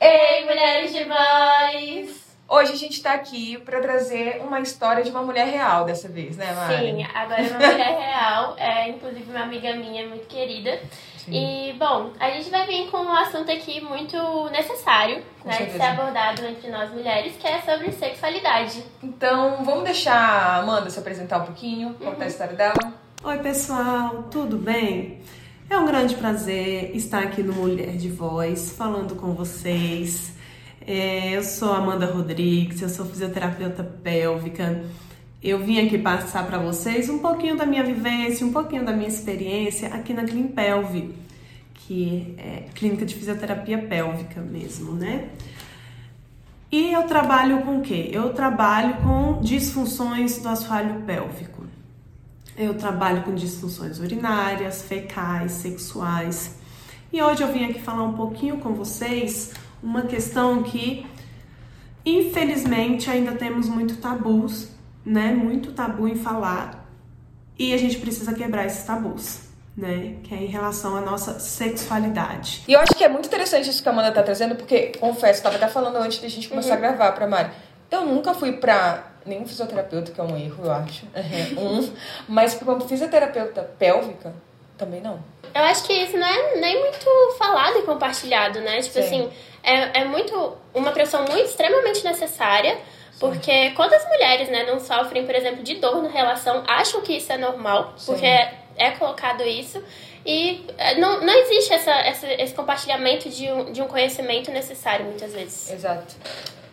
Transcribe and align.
Ei, 0.00 0.44
mulheres 0.44 0.92
de 0.92 1.04
voz! 1.04 2.36
Hoje 2.48 2.72
a 2.72 2.76
gente 2.76 3.00
tá 3.00 3.12
aqui 3.12 3.58
pra 3.58 3.80
trazer 3.80 4.42
uma 4.44 4.58
história 4.58 5.04
de 5.04 5.10
uma 5.10 5.22
mulher 5.22 5.46
real 5.46 5.84
dessa 5.84 6.08
vez, 6.08 6.36
né, 6.36 6.52
Mari? 6.52 6.76
Sim, 6.76 7.06
agora 7.14 7.42
é 7.42 7.48
uma 7.48 7.58
mulher 7.58 7.96
real, 7.96 8.56
é 8.58 8.88
inclusive 8.88 9.30
uma 9.30 9.44
amiga 9.44 9.72
minha 9.76 10.08
muito 10.08 10.26
querida. 10.26 10.80
E, 11.28 11.74
bom, 11.78 12.10
a 12.18 12.28
gente 12.30 12.50
vai 12.50 12.66
vir 12.66 12.90
com 12.90 12.98
um 12.98 13.12
assunto 13.12 13.52
aqui 13.52 13.80
muito 13.80 14.16
necessário 14.50 15.22
Com 15.40 15.48
né, 15.48 15.52
de 15.52 15.58
certeza. 15.58 15.78
ser 15.78 15.90
abordado 15.90 16.44
entre 16.44 16.68
nós 16.72 16.90
mulheres, 16.90 17.36
que 17.36 17.46
é 17.46 17.60
sobre 17.60 17.92
sexualidade. 17.92 18.82
Então, 19.00 19.62
vamos 19.64 19.84
deixar 19.84 20.16
a 20.18 20.56
Amanda 20.56 20.90
se 20.90 20.98
apresentar 20.98 21.38
um 21.38 21.44
pouquinho, 21.44 21.94
contar 21.94 22.24
a 22.24 22.26
história 22.26 22.54
dela. 22.54 23.01
Oi, 23.24 23.38
pessoal, 23.38 24.24
tudo 24.32 24.58
bem? 24.58 25.18
É 25.70 25.78
um 25.78 25.86
grande 25.86 26.16
prazer 26.16 26.90
estar 26.96 27.22
aqui 27.22 27.40
no 27.40 27.52
Mulher 27.52 27.96
de 27.96 28.08
Voz 28.08 28.72
falando 28.72 29.14
com 29.14 29.32
vocês. 29.32 30.32
É, 30.84 31.36
eu 31.36 31.44
sou 31.44 31.72
Amanda 31.72 32.04
Rodrigues, 32.04 32.82
eu 32.82 32.88
sou 32.88 33.06
fisioterapeuta 33.06 33.84
pélvica. 33.84 34.84
Eu 35.40 35.60
vim 35.60 35.78
aqui 35.78 35.98
passar 35.98 36.44
para 36.48 36.58
vocês 36.58 37.08
um 37.08 37.20
pouquinho 37.20 37.56
da 37.56 37.64
minha 37.64 37.84
vivência, 37.84 38.44
um 38.44 38.52
pouquinho 38.52 38.84
da 38.84 38.90
minha 38.90 39.08
experiência 39.08 39.86
aqui 39.94 40.12
na 40.12 40.24
Climpelve, 40.24 41.14
que 41.74 42.34
é 42.38 42.64
clínica 42.74 43.06
de 43.06 43.14
fisioterapia 43.14 43.78
pélvica 43.78 44.40
mesmo, 44.40 44.96
né? 44.96 45.28
E 46.72 46.92
eu 46.92 47.04
trabalho 47.04 47.62
com 47.62 47.78
o 47.78 47.82
quê? 47.82 48.10
Eu 48.12 48.32
trabalho 48.32 48.96
com 48.96 49.40
disfunções 49.40 50.38
do 50.38 50.48
assoalho 50.48 51.02
pélvico. 51.02 51.62
Eu 52.56 52.74
trabalho 52.74 53.22
com 53.22 53.34
disfunções 53.34 53.98
urinárias, 53.98 54.82
fecais, 54.82 55.52
sexuais. 55.52 56.56
E 57.12 57.22
hoje 57.22 57.42
eu 57.42 57.52
vim 57.52 57.64
aqui 57.64 57.80
falar 57.80 58.02
um 58.02 58.12
pouquinho 58.12 58.58
com 58.58 58.74
vocês 58.74 59.52
uma 59.82 60.02
questão 60.02 60.62
que, 60.62 61.06
infelizmente, 62.04 63.10
ainda 63.10 63.32
temos 63.32 63.68
muito 63.68 63.96
tabus, 63.96 64.68
né? 65.04 65.32
Muito 65.32 65.72
tabu 65.72 66.06
em 66.06 66.16
falar. 66.16 66.86
E 67.58 67.72
a 67.72 67.78
gente 67.78 67.98
precisa 67.98 68.34
quebrar 68.34 68.66
esses 68.66 68.84
tabus, 68.84 69.40
né? 69.76 70.16
Que 70.22 70.34
é 70.34 70.38
em 70.38 70.46
relação 70.46 70.94
à 70.96 71.00
nossa 71.00 71.40
sexualidade. 71.40 72.62
E 72.68 72.72
eu 72.74 72.80
acho 72.80 72.94
que 72.94 73.02
é 73.02 73.08
muito 73.08 73.26
interessante 73.26 73.68
isso 73.68 73.82
que 73.82 73.88
a 73.88 73.92
Amanda 73.92 74.12
tá 74.12 74.22
trazendo, 74.22 74.56
porque, 74.56 74.92
confesso, 75.00 75.42
tava 75.42 75.56
até 75.56 75.68
falando 75.68 75.96
antes 75.96 76.18
da 76.18 76.28
gente 76.28 76.48
começar 76.48 76.74
a 76.74 76.76
gravar 76.76 77.12
pra 77.12 77.26
Mari. 77.26 77.50
Eu 77.90 78.06
nunca 78.06 78.34
fui 78.34 78.52
pra 78.52 79.11
nenhum 79.26 79.46
fisioterapeuta, 79.46 80.12
que 80.12 80.20
é 80.20 80.24
um 80.24 80.36
erro, 80.36 80.64
eu 80.64 80.72
acho. 80.72 81.04
um. 81.58 81.92
Mas 82.28 82.54
pra 82.54 82.72
uma 82.72 82.80
fisioterapeuta 82.86 83.62
pélvica, 83.78 84.32
também 84.78 85.00
não. 85.00 85.22
Eu 85.54 85.62
acho 85.64 85.84
que 85.84 85.92
isso 85.92 86.16
não 86.16 86.26
é 86.26 86.56
nem 86.56 86.80
muito 86.80 87.06
falado 87.38 87.78
e 87.78 87.82
compartilhado, 87.82 88.60
né? 88.60 88.80
Tipo 88.80 88.94
Sim. 88.94 89.00
assim, 89.00 89.30
é, 89.62 90.00
é 90.00 90.04
muito 90.04 90.56
uma 90.74 90.92
profissão 90.92 91.20
muito 91.24 91.44
extremamente 91.46 92.02
necessária. 92.04 92.78
Porque 93.20 93.70
quantas 93.72 94.04
mulheres, 94.08 94.48
né, 94.48 94.64
não 94.64 94.80
sofrem, 94.80 95.24
por 95.24 95.32
exemplo, 95.32 95.62
de 95.62 95.76
dor 95.76 96.02
na 96.02 96.08
relação, 96.08 96.64
acham 96.66 97.02
que 97.02 97.12
isso 97.18 97.32
é 97.32 97.36
normal, 97.38 97.92
Sim. 97.96 98.06
porque 98.12 98.26
é, 98.26 98.54
é 98.76 98.90
colocado 98.92 99.44
isso, 99.44 99.80
e 100.26 100.66
é, 100.76 100.96
não, 100.98 101.20
não 101.20 101.32
existe 101.32 101.72
essa, 101.72 101.92
essa- 101.92 102.32
esse 102.32 102.52
compartilhamento 102.52 103.28
de 103.28 103.48
um, 103.52 103.70
de 103.70 103.80
um 103.80 103.86
conhecimento 103.86 104.50
necessário, 104.50 105.04
muitas 105.04 105.32
vezes. 105.32 105.70
Exato. 105.70 106.16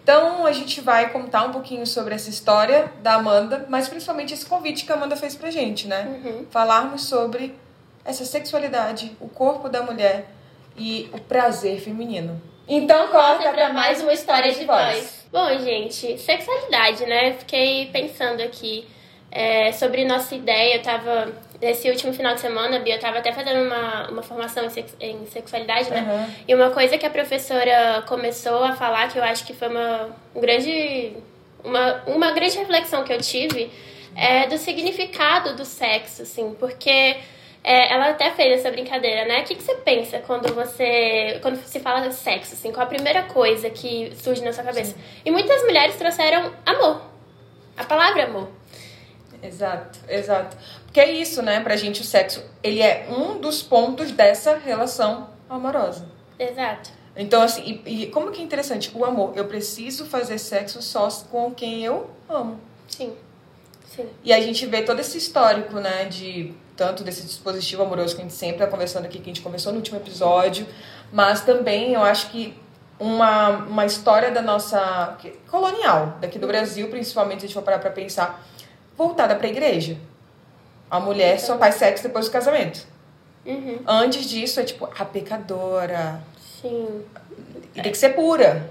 Então 0.03 0.45
a 0.45 0.51
gente 0.51 0.81
vai 0.81 1.09
contar 1.11 1.43
um 1.43 1.51
pouquinho 1.51 1.85
sobre 1.85 2.15
essa 2.15 2.29
história 2.29 2.91
da 3.03 3.15
Amanda, 3.15 3.65
mas 3.69 3.87
principalmente 3.87 4.33
esse 4.33 4.45
convite 4.45 4.85
que 4.85 4.91
a 4.91 4.95
Amanda 4.95 5.15
fez 5.15 5.35
pra 5.35 5.51
gente, 5.51 5.87
né? 5.87 6.21
Uhum. 6.23 6.45
Falarmos 6.49 7.05
sobre 7.05 7.55
essa 8.03 8.25
sexualidade, 8.25 9.15
o 9.19 9.27
corpo 9.27 9.69
da 9.69 9.83
mulher 9.83 10.27
e 10.75 11.09
o 11.13 11.19
prazer 11.19 11.79
feminino. 11.79 12.41
Então 12.67 13.07
corta 13.07 13.49
pra 13.51 13.73
mais 13.73 14.01
uma 14.01 14.13
história 14.13 14.51
de 14.53 14.65
voz. 14.65 15.25
Bom, 15.31 15.47
gente, 15.59 16.17
sexualidade, 16.17 17.05
né? 17.05 17.33
Fiquei 17.33 17.87
pensando 17.87 18.41
aqui 18.41 18.87
é, 19.31 19.71
sobre 19.71 20.05
nossa 20.05 20.33
ideia. 20.35 20.75
Eu 20.75 20.81
tava, 20.81 21.33
nesse 21.61 21.89
último 21.89 22.13
final 22.13 22.33
de 22.33 22.39
semana, 22.41 22.79
Bia, 22.79 22.95
eu 22.95 22.99
tava 22.99 23.17
até 23.19 23.31
fazendo 23.31 23.65
uma, 23.67 24.09
uma 24.09 24.21
formação 24.23 24.65
em, 24.65 24.69
sex- 24.69 24.95
em 24.99 25.25
sexualidade, 25.27 25.89
né? 25.91 26.01
Uhum. 26.09 26.33
E 26.47 26.55
uma 26.55 26.69
coisa 26.71 26.97
que 26.97 27.05
a 27.05 27.09
professora 27.09 28.03
começou 28.07 28.63
a 28.63 28.75
falar, 28.75 29.09
que 29.09 29.17
eu 29.19 29.23
acho 29.23 29.45
que 29.45 29.53
foi 29.53 29.67
uma 29.67 30.09
um 30.35 30.39
grande, 30.39 31.13
uma, 31.63 32.01
uma 32.07 32.31
grande 32.31 32.57
reflexão 32.57 33.03
que 33.03 33.11
eu 33.11 33.19
tive, 33.19 33.69
é 34.15 34.47
do 34.47 34.57
significado 34.57 35.55
do 35.55 35.65
sexo, 35.65 36.21
assim, 36.23 36.55
porque 36.59 37.17
é, 37.61 37.93
ela 37.93 38.09
até 38.09 38.31
fez 38.31 38.59
essa 38.59 38.71
brincadeira, 38.71 39.25
né? 39.25 39.41
O 39.41 39.43
que, 39.43 39.55
que 39.55 39.63
você 39.63 39.75
pensa 39.75 40.19
quando 40.19 40.53
você. 40.53 41.39
Quando 41.41 41.57
se 41.57 41.79
fala 41.79 42.07
de 42.07 42.15
sexo, 42.15 42.53
assim? 42.53 42.71
Qual 42.71 42.83
a 42.85 42.89
primeira 42.89 43.23
coisa 43.23 43.69
que 43.69 44.13
surge 44.15 44.41
na 44.43 44.53
sua 44.53 44.63
cabeça? 44.63 44.95
E 45.25 45.29
muitas 45.29 45.61
mulheres 45.63 45.95
trouxeram 45.97 46.53
amor. 46.65 47.01
A 47.77 47.83
palavra 47.83 48.23
amor. 48.23 48.47
Exato, 49.41 49.99
exato. 50.07 50.57
Porque 50.85 50.99
é 50.99 51.11
isso, 51.11 51.41
né? 51.41 51.59
Pra 51.61 51.75
gente 51.75 52.01
o 52.01 52.03
sexo, 52.03 52.43
ele 52.61 52.81
é 52.81 53.07
um 53.09 53.39
dos 53.39 53.61
pontos 53.61 54.11
dessa 54.11 54.57
relação 54.57 55.29
amorosa. 55.49 56.05
Exato. 56.37 56.91
Então, 57.15 57.41
assim, 57.41 57.81
e, 57.85 58.03
e 58.03 58.07
como 58.07 58.31
que 58.31 58.41
é 58.41 58.43
interessante? 58.43 58.91
O 58.93 59.03
amor, 59.03 59.33
eu 59.35 59.45
preciso 59.45 60.05
fazer 60.05 60.37
sexo 60.37 60.81
só 60.81 61.09
com 61.29 61.51
quem 61.51 61.83
eu 61.83 62.09
amo. 62.29 62.59
Sim. 62.87 63.13
Sim. 63.85 64.07
E 64.23 64.31
a 64.31 64.39
gente 64.39 64.65
vê 64.65 64.83
todo 64.83 64.99
esse 64.99 65.17
histórico, 65.17 65.75
né, 65.79 66.05
de 66.05 66.53
tanto 66.77 67.03
desse 67.03 67.23
dispositivo 67.23 67.83
amoroso 67.83 68.15
que 68.15 68.21
a 68.21 68.23
gente 68.23 68.33
sempre 68.33 68.57
está 68.57 68.67
conversando 68.67 69.05
aqui, 69.05 69.17
que 69.17 69.29
a 69.29 69.33
gente 69.33 69.41
conversou 69.41 69.73
no 69.73 69.79
último 69.79 69.97
episódio, 69.97 70.65
mas 71.11 71.41
também 71.41 71.93
eu 71.93 72.01
acho 72.01 72.29
que 72.29 72.57
uma, 72.99 73.49
uma 73.49 73.85
história 73.85 74.31
da 74.31 74.41
nossa 74.41 75.17
colonial, 75.49 76.17
daqui 76.21 76.37
do 76.37 76.47
Brasil, 76.47 76.87
principalmente, 76.89 77.39
se 77.39 77.45
a 77.45 77.47
gente 77.47 77.55
for 77.55 77.63
parar 77.63 77.79
pra 77.79 77.89
pensar, 77.89 78.45
voltada 78.99 79.33
pra 79.33 79.47
igreja. 79.47 79.95
A 80.91 80.99
mulher 80.99 81.39
só 81.39 81.57
faz 81.57 81.75
sexo 81.75 82.03
depois 82.03 82.25
do 82.25 82.31
casamento. 82.31 82.85
Uhum. 83.45 83.79
Antes 83.87 84.29
disso 84.29 84.59
é 84.59 84.63
tipo 84.63 84.89
a 84.97 85.05
pecadora. 85.05 86.21
Sim. 86.61 87.05
E 87.73 87.81
tem 87.81 87.91
que 87.91 87.97
ser 87.97 88.09
pura. 88.09 88.69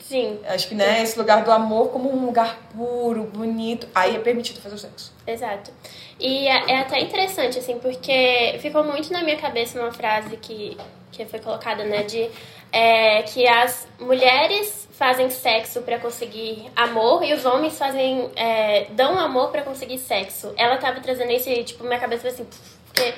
Sim. 0.00 0.38
Acho 0.46 0.68
que, 0.68 0.74
né, 0.74 1.02
esse 1.02 1.18
lugar 1.18 1.42
do 1.42 1.50
amor 1.50 1.88
como 1.88 2.14
um 2.14 2.24
lugar 2.24 2.56
puro, 2.76 3.24
bonito. 3.24 3.88
Aí 3.92 4.14
é 4.14 4.18
permitido 4.20 4.60
fazer 4.60 4.76
o 4.76 4.78
sexo. 4.78 5.12
Exato. 5.26 5.72
E 6.20 6.46
é, 6.46 6.72
é 6.72 6.78
até 6.78 7.00
interessante, 7.00 7.58
assim, 7.58 7.78
porque 7.80 8.56
ficou 8.60 8.84
muito 8.84 9.12
na 9.12 9.22
minha 9.22 9.36
cabeça 9.36 9.80
uma 9.80 9.92
frase 9.92 10.36
que, 10.36 10.76
que 11.10 11.24
foi 11.26 11.40
colocada, 11.40 11.84
né? 11.84 12.04
De 12.04 12.30
é, 12.70 13.22
que 13.22 13.48
as 13.48 13.88
mulheres 13.98 14.83
fazem 14.98 15.28
sexo 15.30 15.82
pra 15.82 15.98
conseguir 15.98 16.70
amor 16.76 17.22
e 17.24 17.32
os 17.34 17.44
homens 17.44 17.76
fazem. 17.78 18.30
é, 18.36 18.86
dão 18.90 19.18
amor 19.18 19.50
pra 19.50 19.62
conseguir 19.62 19.98
sexo. 19.98 20.52
Ela 20.56 20.76
tava 20.76 21.00
trazendo 21.00 21.30
esse, 21.30 21.64
tipo, 21.64 21.84
minha 21.84 21.98
cabeça 21.98 22.22
foi 22.22 22.30
assim, 22.30 22.46
porque. 22.86 23.14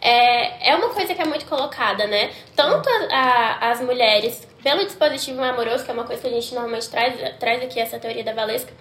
É, 0.00 0.70
é 0.70 0.76
uma 0.76 0.90
coisa 0.90 1.12
que 1.12 1.20
é 1.20 1.24
muito 1.24 1.44
colocada, 1.46 2.06
né? 2.06 2.30
Tanto 2.54 2.88
a- 2.88 3.08
a- 3.60 3.70
as 3.72 3.80
mulheres, 3.80 4.46
pelo 4.62 4.84
dispositivo 4.84 5.42
amoroso, 5.42 5.84
que 5.84 5.90
é 5.90 5.94
uma 5.94 6.04
coisa 6.04 6.22
que 6.22 6.28
a 6.28 6.30
gente 6.30 6.54
normalmente 6.54 6.88
traz, 6.88 7.34
traz 7.40 7.62
aqui, 7.64 7.80
essa 7.80 7.98
teoria 7.98 8.22
da 8.22 8.32
Valesca, 8.32 8.72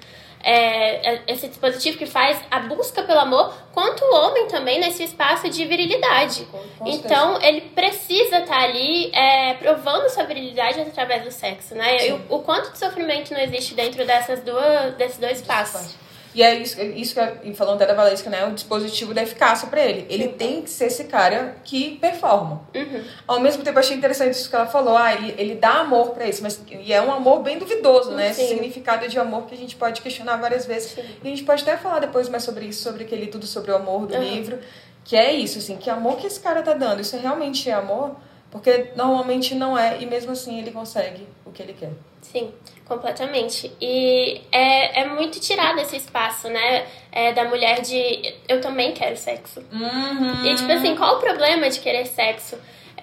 é, 0.44 1.16
é 1.16 1.24
esse 1.28 1.48
dispositivo 1.48 1.98
que 1.98 2.06
faz 2.06 2.40
a 2.50 2.60
busca 2.60 3.04
pelo 3.04 3.20
amor, 3.20 3.54
quanto 3.74 4.04
o 4.04 4.16
homem 4.16 4.48
também 4.48 4.80
nesse 4.80 5.04
espaço 5.04 5.50
de 5.50 5.66
virilidade. 5.66 6.48
Então, 6.86 7.42
ele 7.42 7.62
precisa 7.62 8.40
estar 8.40 8.60
ali 8.64 9.12
é, 9.14 9.54
provando 9.56 10.10
sua 10.10 10.24
virilidade 10.24 10.80
através 10.80 11.24
do 11.24 11.32
sexo, 11.32 11.76
né? 11.76 12.08
E 12.08 12.14
o, 12.14 12.26
o 12.30 12.40
quanto 12.40 12.72
de 12.72 12.78
sofrimento 12.78 13.34
não 13.34 13.40
existe 13.40 13.74
dentro 13.74 14.06
dessas 14.06 14.42
duas, 14.42 14.94
desses 14.96 15.18
dois 15.18 15.40
espaços. 15.40 15.96
E 16.38 16.44
é 16.44 16.54
isso, 16.54 16.80
isso 16.80 17.16
que, 17.16 17.20
eu- 17.50 17.56
falando 17.56 17.78
até 17.82 17.88
da 17.88 17.96
Valesca, 17.96 18.30
né? 18.30 18.46
O 18.46 18.52
dispositivo 18.52 19.12
da 19.12 19.24
eficácia 19.24 19.68
pra 19.68 19.82
ele. 19.84 20.06
Ele 20.08 20.28
tem 20.28 20.62
que 20.62 20.70
ser 20.70 20.86
esse 20.86 21.06
cara 21.06 21.56
que 21.64 21.98
performa. 21.98 22.62
Uhum. 22.76 23.04
Ao 23.28 23.40
mesmo 23.40 23.64
tempo, 23.64 23.76
eu 23.76 23.80
achei 23.80 23.98
interessante 23.98 24.34
isso 24.34 24.48
que 24.48 24.56
ela 24.56 24.68
falou. 24.68 24.96
Ah, 24.96 25.12
ele, 25.16 25.34
ele 25.36 25.56
dá 25.56 25.80
amor 25.80 26.12
pra 26.12 26.28
isso, 26.28 26.44
mas 26.44 26.62
e 26.70 26.94
é 26.94 27.02
um 27.02 27.12
amor 27.12 27.42
bem 27.42 27.58
duvidoso, 27.58 28.12
né? 28.12 28.30
Esse 28.30 28.42
Sim. 28.42 28.50
significado 28.50 29.08
de 29.08 29.18
amor 29.18 29.48
que 29.48 29.56
a 29.56 29.58
gente 29.58 29.76
pode 29.76 30.00
questionar 30.00 30.38
várias 30.38 30.68
vezes. 30.68 30.96
E 30.96 31.26
a 31.26 31.28
gente 31.28 31.44
pode 31.44 31.64
até 31.64 31.76
falar 31.76 31.98
depois 32.00 32.30
mais 32.30 32.44
sobre 32.44 32.66
isso, 32.66 32.84
sobre 32.84 33.04
aquele 33.06 33.26
tudo 33.26 33.48
sobre 33.48 33.72
o 33.72 33.76
amor 33.76 34.06
do 34.06 34.14
Uhum. 34.14 34.22
livro. 34.22 34.60
Que 35.04 35.16
é 35.16 35.34
isso, 35.34 35.58
assim, 35.58 35.78
que 35.78 35.90
amor 35.90 36.18
que 36.18 36.28
esse 36.28 36.40
cara 36.40 36.62
tá 36.62 36.74
dando? 36.74 37.02
Isso 37.02 37.18
realmente 37.18 37.68
é 37.68 37.74
amor? 37.74 38.16
Porque 38.52 38.92
normalmente 38.96 39.54
não 39.56 39.78
é, 39.78 40.02
e 40.02 40.06
mesmo 40.06 40.32
assim 40.32 40.60
ele 40.60 40.72
consegue 40.72 41.28
o 41.46 41.52
que 41.52 41.62
ele 41.62 41.74
quer. 41.74 41.92
Sim, 42.22 42.52
completamente. 42.86 43.72
E 43.80 44.42
é, 44.52 45.02
é 45.02 45.06
muito 45.08 45.40
tirado 45.40 45.80
esse 45.80 45.96
espaço, 45.98 46.50
né? 46.50 46.86
É, 47.12 47.34
da 47.34 47.46
mulher 47.46 47.82
de 47.82 48.36
eu 48.48 48.60
também 48.62 48.94
quero 48.94 49.18
sexo. 49.18 49.64
Uhum. 49.72 50.46
E 50.46 50.56
tipo 50.56 50.72
assim, 50.72 50.96
qual 50.96 51.18
o 51.18 51.20
problema 51.20 51.70
de 51.70 51.80
querer 51.80 52.06
sexo? 52.06 52.58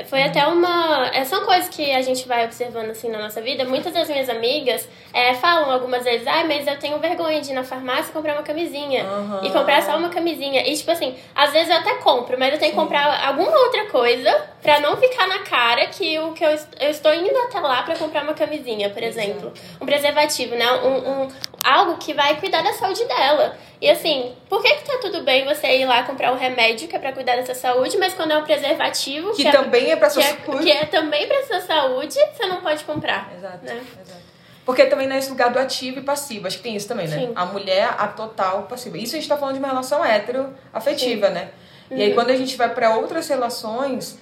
Foi 0.06 0.23
até 0.25 0.44
uma. 0.46 1.08
é, 1.14 1.25
São 1.25 1.44
coisas 1.44 1.69
que 1.69 1.93
a 1.93 2.02
gente 2.02 2.26
vai 2.26 2.44
observando 2.44 2.91
assim 2.91 3.08
na 3.08 3.19
nossa 3.19 3.41
vida. 3.41 3.64
Muitas 3.64 3.93
das 3.93 4.08
minhas 4.08 4.29
amigas 4.29 4.88
é, 5.12 5.35
falam 5.35 5.70
algumas 5.70 6.02
vezes, 6.02 6.26
ai, 6.26 6.44
mas 6.49 6.67
eu 6.67 6.76
tenho 6.79 6.99
vergonha 6.99 7.41
de 7.41 7.52
ir 7.52 7.55
na 7.55 7.62
farmácia 7.62 8.11
e 8.11 8.12
comprar 8.12 8.35
uma 8.35 8.43
camisinha. 8.43 9.05
Aham. 9.05 9.41
E 9.44 9.50
comprar 9.50 9.81
só 9.82 9.96
uma 9.96 10.08
camisinha. 10.08 10.67
E 10.69 10.76
tipo 10.76 10.91
assim, 10.91 11.14
às 11.35 11.52
vezes 11.52 11.70
eu 11.70 11.76
até 11.76 11.94
compro, 11.96 12.37
mas 12.38 12.52
eu 12.52 12.58
tenho 12.58 12.73
que 12.73 12.76
comprar 12.79 13.25
alguma 13.29 13.56
outra 13.56 13.87
coisa 13.87 14.35
pra 14.61 14.81
não 14.81 14.96
ficar 14.96 15.29
na 15.29 15.38
cara 15.41 15.87
que 15.87 16.19
o 16.19 16.32
que 16.32 16.44
eu, 16.44 16.50
eu 16.81 16.91
estou 16.91 17.14
indo 17.14 17.37
até 17.38 17.61
lá 17.61 17.82
pra 17.85 17.96
comprar 17.96 18.25
uma 18.25 18.35
camisinha, 18.35 18.91
por 18.91 19.02
exemplo. 19.02 19.52
Um 19.81 19.87
preservativo, 19.87 20.55
né? 20.56 20.70
Um, 20.73 21.23
um- 21.23 21.29
algo 21.64 21.96
que 21.96 22.12
vai 22.14 22.37
cuidar 22.38 22.62
da 22.62 22.72
saúde 22.75 23.05
dela. 23.06 23.56
E 23.81 23.90
assim, 23.90 24.34
por 24.49 24.62
que 24.62 24.72
que 24.76 24.84
tá 24.87 24.99
tudo 25.00 25.22
bem 25.22 25.44
você 25.44 25.78
ir 25.78 25.87
lá 25.87 26.02
comprar 26.05 26.32
um 26.32 26.37
remédio 26.37 26.87
que 26.88 26.94
é 26.94 26.99
pra 26.99 27.12
cuidar 27.12 27.37
da 27.37 27.44
sua 27.44 27.55
saúde, 27.55 27.96
mas 27.99 28.14
quando 28.14 28.31
é 28.32 28.38
um 28.38 28.44
preservativo, 28.44 29.32
Que 29.34 29.46
é, 29.49 29.50
também 29.50 29.90
é 29.90 29.96
pra 29.96 30.06
que 30.08 30.14
sua 30.14 30.22
é, 30.22 30.37
saúde. 30.37 30.62
que 30.64 30.70
é 30.70 30.84
também 30.87 31.26
pra 31.26 31.43
sua 31.44 31.61
saúde, 31.61 32.14
você 32.14 32.46
não 32.46 32.61
pode 32.61 32.84
comprar. 32.84 33.31
Exato, 33.37 33.64
Né? 33.64 33.82
exato. 34.02 34.25
Porque 34.64 34.87
também 34.87 35.06
não 35.06 35.14
é 35.16 35.19
esse 35.19 35.28
lugar 35.28 35.50
do 35.50 35.58
ativo 35.58 35.99
e 35.99 36.02
passivo. 36.02 36.46
Acho 36.46 36.56
que 36.56 36.62
tem 36.62 36.75
isso 36.75 36.88
também, 36.88 37.06
né? 37.06 37.19
Sim. 37.19 37.32
A 37.37 37.44
mulher, 37.44 37.94
a 37.99 38.08
total 38.08 38.62
passiva. 38.62 38.96
Isso 38.96 39.14
a 39.14 39.19
gente 39.19 39.28
tá 39.28 39.37
falando 39.37 39.55
de 39.55 39.58
uma 39.58 39.69
relação 39.69 40.02
hétero 40.02 40.55
afetiva, 40.72 41.28
né? 41.28 41.50
E 41.90 41.94
Uhum. 41.94 42.00
aí 42.00 42.14
quando 42.14 42.31
a 42.31 42.37
gente 42.37 42.56
vai 42.56 42.70
pra 42.72 42.96
outras 42.96 43.28
relações, 43.28 44.19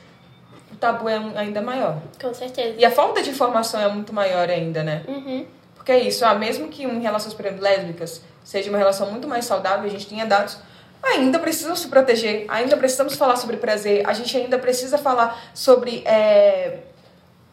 o 0.73 0.75
tabu 0.77 1.09
é 1.09 1.21
ainda 1.37 1.63
maior. 1.63 1.99
Com 2.21 2.35
certeza. 2.35 2.75
E 2.77 2.85
a 2.85 2.91
falta 2.91 3.23
de 3.23 3.31
informação 3.31 3.81
é 3.81 3.87
muito 3.87 4.13
maior 4.13 4.51
ainda, 4.51 4.83
né? 4.83 5.05
Uhum. 5.07 5.47
Porque 5.83 5.91
é 5.91 5.99
isso, 5.99 6.25
ah, 6.25 6.33
mesmo 6.33 6.69
que 6.69 6.85
em 6.85 7.01
relações, 7.01 7.37
lésbicas, 7.59 8.23
seja 8.45 8.71
uma 8.71 8.79
relação 8.79 9.11
muito 9.11 9.27
mais 9.27 9.45
saudável, 9.45 9.85
a 9.85 9.89
gente 9.91 10.07
tenha 10.07 10.25
dados, 10.25 10.57
ainda 11.03 11.41
precisam 11.41 11.75
se 11.75 11.89
proteger, 11.89 12.45
ainda 12.47 12.77
precisamos 12.77 13.17
falar 13.17 13.35
sobre 13.35 13.57
prazer, 13.57 14.09
a 14.09 14.13
gente 14.13 14.37
ainda 14.37 14.61
precisa 14.61 14.97
falar 14.97 15.43
sobre, 15.53 16.05
é, 16.07 16.79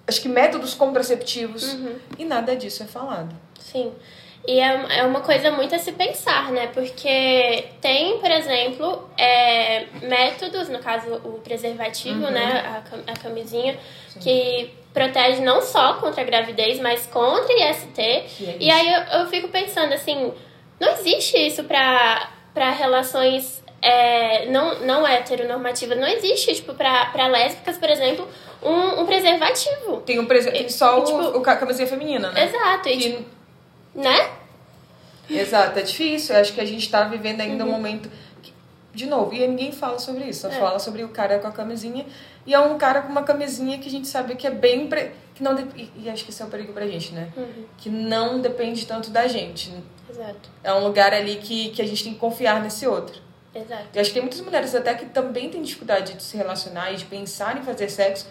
acho 0.08 0.22
que 0.22 0.30
métodos 0.30 0.76
contraceptivos, 0.76 1.76
e 2.20 2.24
nada 2.24 2.56
disso 2.56 2.84
é 2.84 2.86
falado. 2.86 3.36
Sim. 3.60 3.92
E 4.48 4.60
é, 4.60 5.00
é 5.00 5.04
uma 5.04 5.22
coisa 5.22 5.52
muito 5.52 5.74
a 5.74 5.80
se 5.80 5.92
pensar, 5.92 6.52
né? 6.52 6.68
Porque 6.68 7.66
tem, 7.82 8.20
por 8.20 8.30
exemplo, 8.30 9.10
é, 9.18 9.86
métodos, 10.04 10.70
no 10.70 10.78
caso 10.80 11.16
o 11.26 11.40
preservativo, 11.40 12.26
Uhum. 12.26 12.32
né? 12.32 12.84
A, 13.08 13.12
a 13.12 13.16
camisinha, 13.18 13.78
que 14.22 14.72
protege 14.94 15.42
não 15.42 15.62
só 15.62 15.94
contra 15.96 16.22
a 16.22 16.26
gravidez, 16.26 16.80
mas 16.80 17.06
contra 17.06 17.54
IST. 17.70 18.00
É 18.00 18.26
E 18.60 18.70
aí 18.72 18.94
eu, 18.94 19.20
eu 19.22 19.28
fico 19.28 19.48
pensando 19.50 19.94
assim, 19.94 20.34
não 20.80 20.90
existe 20.94 21.38
isso 21.38 21.64
pra, 21.66 22.30
pra 22.54 22.72
relações 22.72 23.64
é, 23.82 24.48
não, 24.48 24.80
não 24.80 25.08
heteronormativas. 25.08 25.98
Não 25.98 26.08
existe, 26.08 26.54
tipo, 26.56 26.74
pra, 26.74 27.06
pra 27.08 27.28
lésbicas, 27.28 27.78
por 27.78 27.90
exemplo, 27.90 28.28
um, 28.62 29.02
um 29.02 29.06
preservativo. 29.06 30.02
Tem, 30.06 30.20
um 30.20 30.26
prese- 30.26 30.52
tem 30.52 30.68
só 30.68 30.98
E, 31.00 31.04
tipo, 31.06 31.18
o, 31.18 31.38
o 31.38 31.42
ca- 31.42 31.56
camisinha 31.56 31.88
feminina, 31.88 32.30
né? 32.32 32.44
Exato. 32.46 32.90
E, 32.90 32.98
Que- 32.98 33.10
tipo, 33.12 33.26
né? 33.96 34.32
Exato, 35.30 35.80
é 35.80 35.82
difícil. 35.82 36.36
Eu 36.36 36.42
acho 36.42 36.54
que 36.54 36.60
a 36.62 36.66
gente 36.66 36.90
tá 36.90 37.04
vivendo 37.04 37.40
ainda 37.42 37.64
um 37.64 37.70
momento. 37.72 38.10
que- 38.42 38.54
de 38.94 39.06
novo, 39.06 39.34
e 39.34 39.48
ninguém 39.48 39.72
fala 39.72 40.00
sobre 40.00 40.26
isso. 40.26 40.42
Só 40.42 40.48
Uhum. 40.50 40.54
É. 40.56 40.60
fala 40.60 40.80
sobre 40.80 41.04
o 41.04 41.10
cara 41.10 41.40
com 41.40 41.48
a 41.48 41.52
camisinha. 41.52 42.06
E 42.50 42.54
é 42.56 42.60
um 42.60 42.80
cara 42.80 43.04
com 43.04 43.10
uma 43.12 43.22
camisinha 43.22 43.78
que 43.78 43.88
a 43.88 43.92
gente 43.92 44.08
sabe 44.08 44.34
que 44.36 44.48
é 44.48 44.50
bem. 44.50 44.88
Pre... 44.88 45.12
que 45.36 45.44
não 45.44 45.54
dep- 45.54 45.72
e, 45.96 46.10
acho 46.10 46.26
que 46.26 46.32
isso 46.32 46.42
é 46.42 46.46
um 46.48 46.50
perigo 46.50 46.74
pra 46.74 46.88
gente, 46.88 47.14
né? 47.14 47.32
Uhum. 47.38 47.66
Que 47.78 47.92
não 47.92 48.42
depende 48.42 48.88
tanto 48.88 49.12
da 49.12 49.28
gente. 49.28 49.72
Exato. 50.10 50.50
É 50.64 50.74
um 50.74 50.84
lugar 50.84 51.14
ali 51.14 51.36
que, 51.36 51.70
que 51.70 51.80
a 51.80 51.86
gente 51.86 52.04
tem 52.04 52.14
que 52.16 52.20
confiar 52.20 52.60
nesse 52.60 52.88
outro. 52.88 53.22
Exato. 53.54 53.84
Eu 53.94 54.02
acho 54.02 54.10
que 54.10 54.14
tem 54.16 54.24
muitas 54.24 54.42
mulheres 54.42 54.74
até 54.74 54.96
que 54.96 55.06
também 55.06 55.52
têm 55.52 55.62
dificuldade 55.62 56.16
de 56.16 56.24
se 56.24 56.36
relacionar 56.36 56.92
e 56.92 56.96
de 56.96 57.06
pensar 57.06 57.56
em 57.56 57.62
fazer 57.62 57.88
sexo 57.88 58.26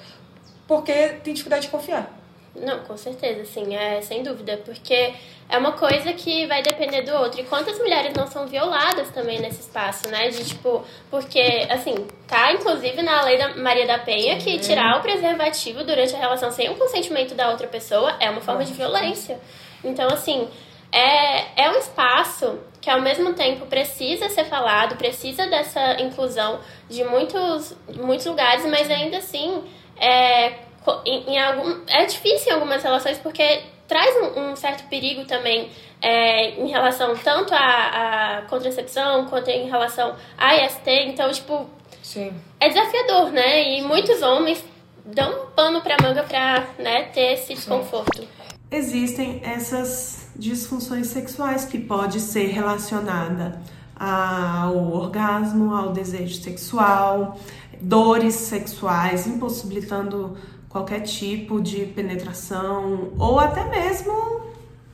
porque 0.67 0.93
tem 1.23 1.33
dificuldade 1.33 1.67
de 1.67 1.69
confiar. 1.71 2.18
Não, 2.63 2.81
com 2.81 2.97
certeza, 2.97 3.45
sim, 3.45 3.75
é 3.75 4.01
sem 4.01 4.23
dúvida, 4.23 4.61
porque 4.65 5.15
é 5.49 5.57
uma 5.57 5.73
coisa 5.73 6.13
que 6.13 6.47
vai 6.47 6.63
depender 6.63 7.03
do 7.03 7.15
outro. 7.15 7.41
E 7.41 7.45
quantas 7.45 7.79
mulheres 7.79 8.13
não 8.15 8.27
são 8.27 8.47
violadas 8.47 9.11
também 9.11 9.41
nesse 9.41 9.61
espaço, 9.61 10.09
né? 10.09 10.29
De 10.29 10.45
tipo, 10.45 10.85
porque, 11.11 11.67
assim, 11.71 11.95
tá 12.27 12.53
inclusive 12.53 13.03
na 13.03 13.23
lei 13.23 13.39
da 13.39 13.57
Maria 13.57 13.87
da 13.87 13.99
Penha 13.99 14.37
que 14.37 14.59
tirar 14.59 14.99
o 14.99 15.03
preservativo 15.03 15.85
durante 15.85 16.15
a 16.15 16.19
relação 16.19 16.51
sem 16.51 16.69
o 16.71 16.75
consentimento 16.75 17.35
da 17.35 17.51
outra 17.51 17.67
pessoa 17.67 18.17
é 18.21 18.29
uma 18.29 18.41
forma 18.41 18.65
de 18.65 18.73
violência. 18.73 19.41
Então, 19.83 20.09
assim, 20.09 20.49
é, 20.93 21.65
é 21.65 21.71
um 21.71 21.79
espaço 21.79 22.59
que 22.81 22.91
ao 22.91 23.01
mesmo 23.01 23.35
tempo 23.35 23.67
precisa 23.67 24.29
ser 24.29 24.45
falado, 24.45 24.97
precisa 24.97 25.47
dessa 25.47 26.01
inclusão 26.01 26.61
de 26.89 27.05
muitos, 27.05 27.77
muitos 27.95 28.27
lugares, 28.27 28.65
mas 28.67 28.91
ainda 28.91 29.19
assim 29.19 29.63
é, 30.01 30.68
em, 31.05 31.35
em 31.35 31.39
algum, 31.39 31.83
é 31.89 32.05
difícil 32.07 32.51
em 32.51 32.55
algumas 32.55 32.83
relações 32.83 33.19
porque 33.19 33.63
traz 33.87 34.15
um, 34.17 34.51
um 34.51 34.57
certo 34.57 34.89
perigo 34.89 35.25
também 35.25 35.71
é, 36.01 36.61
em 36.61 36.69
relação 36.69 37.17
tanto 37.17 37.55
à, 37.55 38.39
à 38.39 38.43
contracepção 38.43 39.27
quanto 39.27 39.49
em 39.49 39.69
relação 39.69 40.15
à 40.37 40.55
IST. 40.57 40.89
Então, 41.07 41.31
tipo, 41.33 41.67
Sim. 42.03 42.33
é 42.61 42.69
desafiador, 42.69 43.31
né? 43.31 43.79
E 43.79 43.83
muitos 43.83 44.23
homens 44.23 44.65
dão 45.05 45.45
um 45.45 45.47
pano 45.51 45.81
pra 45.81 45.97
manga 46.03 46.23
pra 46.23 46.67
né, 46.79 47.05
ter 47.05 47.33
esse 47.33 47.55
desconforto. 47.55 48.27
Existem 48.71 49.41
essas 49.43 50.31
disfunções 50.37 51.07
sexuais 51.07 51.65
que 51.65 51.79
pode 51.79 52.21
ser 52.21 52.49
relacionada 52.49 53.61
ao 53.99 54.93
orgasmo, 54.93 55.75
ao 55.75 55.93
desejo 55.93 56.41
sexual, 56.41 57.39
dores 57.81 58.35
sexuais, 58.35 59.27
impossibilitando 59.27 60.37
qualquer 60.69 61.01
tipo 61.01 61.61
de 61.61 61.87
penetração 61.87 63.13
ou 63.19 63.39
até 63.41 63.65
mesmo 63.69 64.13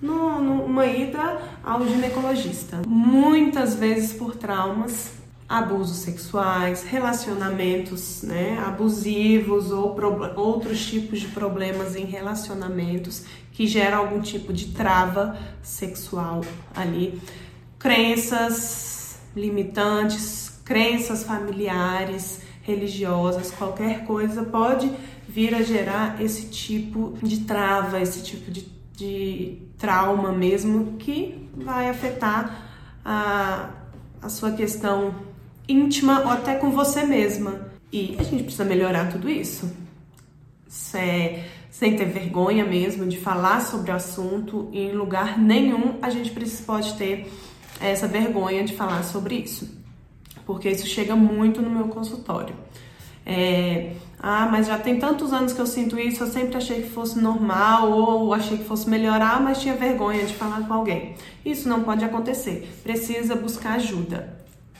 no- 0.00 0.40
numa 0.40 0.86
ida 0.86 1.40
ao 1.62 1.86
ginecologista. 1.86 2.82
Muitas 2.86 3.74
vezes 3.74 4.12
por 4.12 4.36
traumas, 4.36 5.12
abusos 5.48 5.98
sexuais, 5.98 6.82
relacionamentos 6.84 8.22
né, 8.22 8.62
abusivos 8.66 9.70
ou 9.70 9.96
outros 10.36 10.86
tipos 10.86 11.20
de 11.20 11.28
problemas 11.28 11.94
em 11.96 12.04
relacionamentos 12.04 13.24
que 13.52 13.66
geram 13.66 13.98
algum 13.98 14.20
tipo 14.20 14.52
de 14.52 14.68
trava 14.72 15.36
sexual 15.62 16.40
ali. 16.74 17.20
Crenças 17.78 19.18
limitantes, 19.36 20.58
crenças 20.64 21.22
familiares, 21.22 22.40
religiosas, 22.64 23.50
qualquer 23.50 24.04
coisa 24.04 24.42
pode 24.42 24.90
vir 25.28 25.54
a 25.54 25.62
gerar 25.62 26.20
esse 26.20 26.46
tipo 26.46 27.16
de 27.22 27.40
trava, 27.40 28.00
esse 28.00 28.22
tipo 28.22 28.50
de, 28.50 28.66
de 28.96 29.58
trauma 29.78 30.32
mesmo 30.32 30.96
que 30.98 31.48
vai 31.56 31.88
afetar 31.88 32.98
a, 33.04 33.70
a 34.20 34.28
sua 34.28 34.52
questão 34.52 35.14
íntima 35.68 36.20
ou 36.20 36.30
até 36.30 36.54
com 36.56 36.70
você 36.70 37.04
mesma. 37.04 37.72
E 37.92 38.16
a 38.18 38.22
gente 38.22 38.42
precisa 38.42 38.64
melhorar 38.64 39.10
tudo 39.10 39.30
isso. 39.30 39.70
Sem, 40.66 41.44
sem 41.70 41.96
ter 41.96 42.06
vergonha 42.06 42.64
mesmo 42.64 43.06
de 43.06 43.18
falar 43.18 43.60
sobre 43.60 43.92
o 43.92 43.94
assunto, 43.94 44.68
em 44.72 44.90
lugar 44.92 45.38
nenhum 45.38 45.98
a 46.02 46.10
gente 46.10 46.32
pode 46.66 46.94
ter 46.94 47.30
essa 47.80 48.08
vergonha 48.08 48.64
de 48.64 48.74
falar 48.74 49.02
sobre 49.04 49.36
isso, 49.36 49.83
porque 50.46 50.68
isso 50.68 50.86
chega 50.86 51.14
muito 51.16 51.60
no 51.62 51.70
meu 51.70 51.88
consultório. 51.88 52.54
É, 53.26 53.92
ah, 54.18 54.48
mas 54.50 54.66
já 54.66 54.78
tem 54.78 54.98
tantos 54.98 55.32
anos 55.32 55.52
que 55.52 55.60
eu 55.60 55.66
sinto 55.66 55.98
isso, 55.98 56.22
eu 56.22 56.26
sempre 56.26 56.56
achei 56.56 56.82
que 56.82 56.90
fosse 56.90 57.18
normal 57.18 57.90
ou 57.90 58.32
achei 58.32 58.58
que 58.58 58.64
fosse 58.64 58.88
melhorar, 58.88 59.40
mas 59.40 59.60
tinha 59.60 59.74
vergonha 59.74 60.24
de 60.24 60.34
falar 60.34 60.66
com 60.66 60.72
alguém. 60.72 61.14
Isso 61.44 61.68
não 61.68 61.82
pode 61.82 62.04
acontecer, 62.04 62.70
precisa 62.82 63.34
buscar 63.34 63.74
ajuda. 63.74 64.38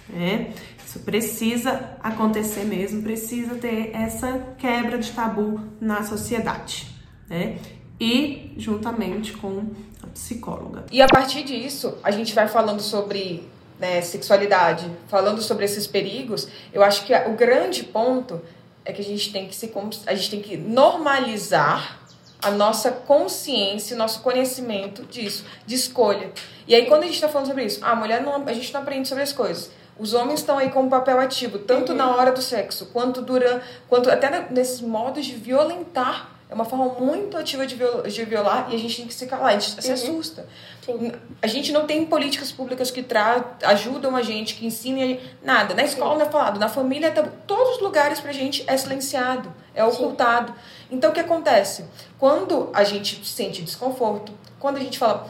Né? 0.09 0.53
Isso 0.85 1.01
precisa 1.01 1.97
acontecer 2.03 2.65
mesmo, 2.65 3.03
precisa 3.03 3.55
ter 3.55 3.91
essa 3.95 4.55
quebra 4.59 4.99
de 4.99 5.11
tabu 5.13 5.61
na 5.81 6.03
sociedade. 6.03 6.87
Né? 7.29 7.59
E 7.99 8.53
juntamente 8.57 9.33
com 9.33 9.71
a 10.03 10.07
psicóloga. 10.09 10.85
E 10.93 11.01
a 11.01 11.07
partir 11.07 11.43
disso, 11.43 11.97
a 12.03 12.11
gente 12.11 12.35
vai 12.35 12.49
falando 12.49 12.81
sobre 12.81 13.49
né, 13.85 14.01
sexualidade, 14.01 14.91
falando 15.09 15.43
sobre 15.43 15.67
esses 15.67 15.87
perigos. 15.87 16.49
Eu 16.73 16.83
acho 16.83 17.05
que 17.05 17.13
o 17.15 17.33
grande 17.33 17.85
ponto 17.85 18.41
é 18.83 18.95
que 18.95 19.03
a 19.03 19.05
gente 19.05 19.31
tem 19.31 19.47
que 19.47 19.55
se 19.55 19.71
a 20.07 20.15
gente 20.15 20.31
tem 20.31 20.41
que 20.41 20.57
normalizar 20.57 22.01
a 22.41 22.51
nossa 22.51 22.91
consciência, 22.91 23.95
o 23.95 23.99
nosso 23.99 24.23
conhecimento 24.23 25.05
disso, 25.05 25.45
de 25.67 25.75
escolha. 25.75 26.33
E 26.67 26.75
aí 26.75 26.87
quando 26.87 27.03
a 27.03 27.07
gente 27.07 27.17
está 27.17 27.29
falando 27.29 27.49
sobre 27.49 27.65
isso, 27.65 27.85
a 27.85 27.95
mulher 27.95 28.23
não, 28.23 28.43
a 28.47 28.53
gente 28.55 28.73
não 28.73 28.81
aprende 28.81 29.07
sobre 29.07 29.23
as 29.23 29.35
coisas. 29.35 29.71
Os 29.99 30.15
homens 30.15 30.41
estão 30.41 30.57
aí 30.57 30.71
com 30.71 30.85
um 30.85 30.89
papel 30.89 31.21
ativo, 31.21 31.59
tanto 31.59 31.93
na 31.93 32.17
hora 32.17 32.33
do 32.33 32.41
sexo, 32.41 32.87
quanto 32.87 33.21
durante, 33.21 33.67
quanto 33.87 34.11
até 34.11 34.49
nesses 34.51 34.81
modos 34.81 35.27
de 35.27 35.35
violentar 35.35 36.31
É 36.49 36.55
uma 36.55 36.65
forma 36.65 36.87
muito 37.01 37.37
ativa 37.37 37.67
de 37.67 37.75
violar, 37.75 38.07
de 38.07 38.25
violar 38.25 38.71
e 38.71 38.75
a 38.75 38.79
gente 38.79 38.97
tem 38.97 39.07
que 39.07 39.15
se 39.15 39.27
calar, 39.27 39.55
a 39.55 39.59
gente 39.59 39.83
se 39.83 39.91
assusta. 39.91 40.47
Sim. 40.85 41.13
A 41.41 41.47
gente 41.47 41.73
não 41.73 41.87
tem 41.87 42.05
políticas 42.05 42.53
públicas 42.53 42.91
que 42.91 43.03
tra 43.03 43.57
ajudam 43.63 44.15
a 44.15 44.23
gente, 44.23 44.55
que 44.55 44.67
ensinem 44.67 45.03
a 45.03 45.07
gente, 45.07 45.37
nada. 45.43 45.75
Na 45.75 45.83
escola 45.83 46.17
não 46.17 46.27
é 46.27 46.31
falado, 46.31 46.61
na 46.61 46.69
família, 46.69 47.07
é 47.07 47.11
tabu. 47.11 47.31
todos 47.47 47.77
os 47.77 47.81
lugares 47.81 48.21
pra 48.21 48.31
gente 48.31 48.63
é 48.67 48.77
silenciado, 48.77 49.53
é 49.75 49.83
ocultado. 49.83 50.55
Então 50.91 51.11
o 51.11 51.15
que 51.15 51.21
acontece? 51.21 51.87
Quando 52.19 52.71
a 52.75 52.85
gente 52.85 53.25
sente 53.27 53.63
desconforto, 53.63 54.33
quando 54.61 54.77
a 54.77 54.81
gente 54.81 54.99
fala, 54.99 55.27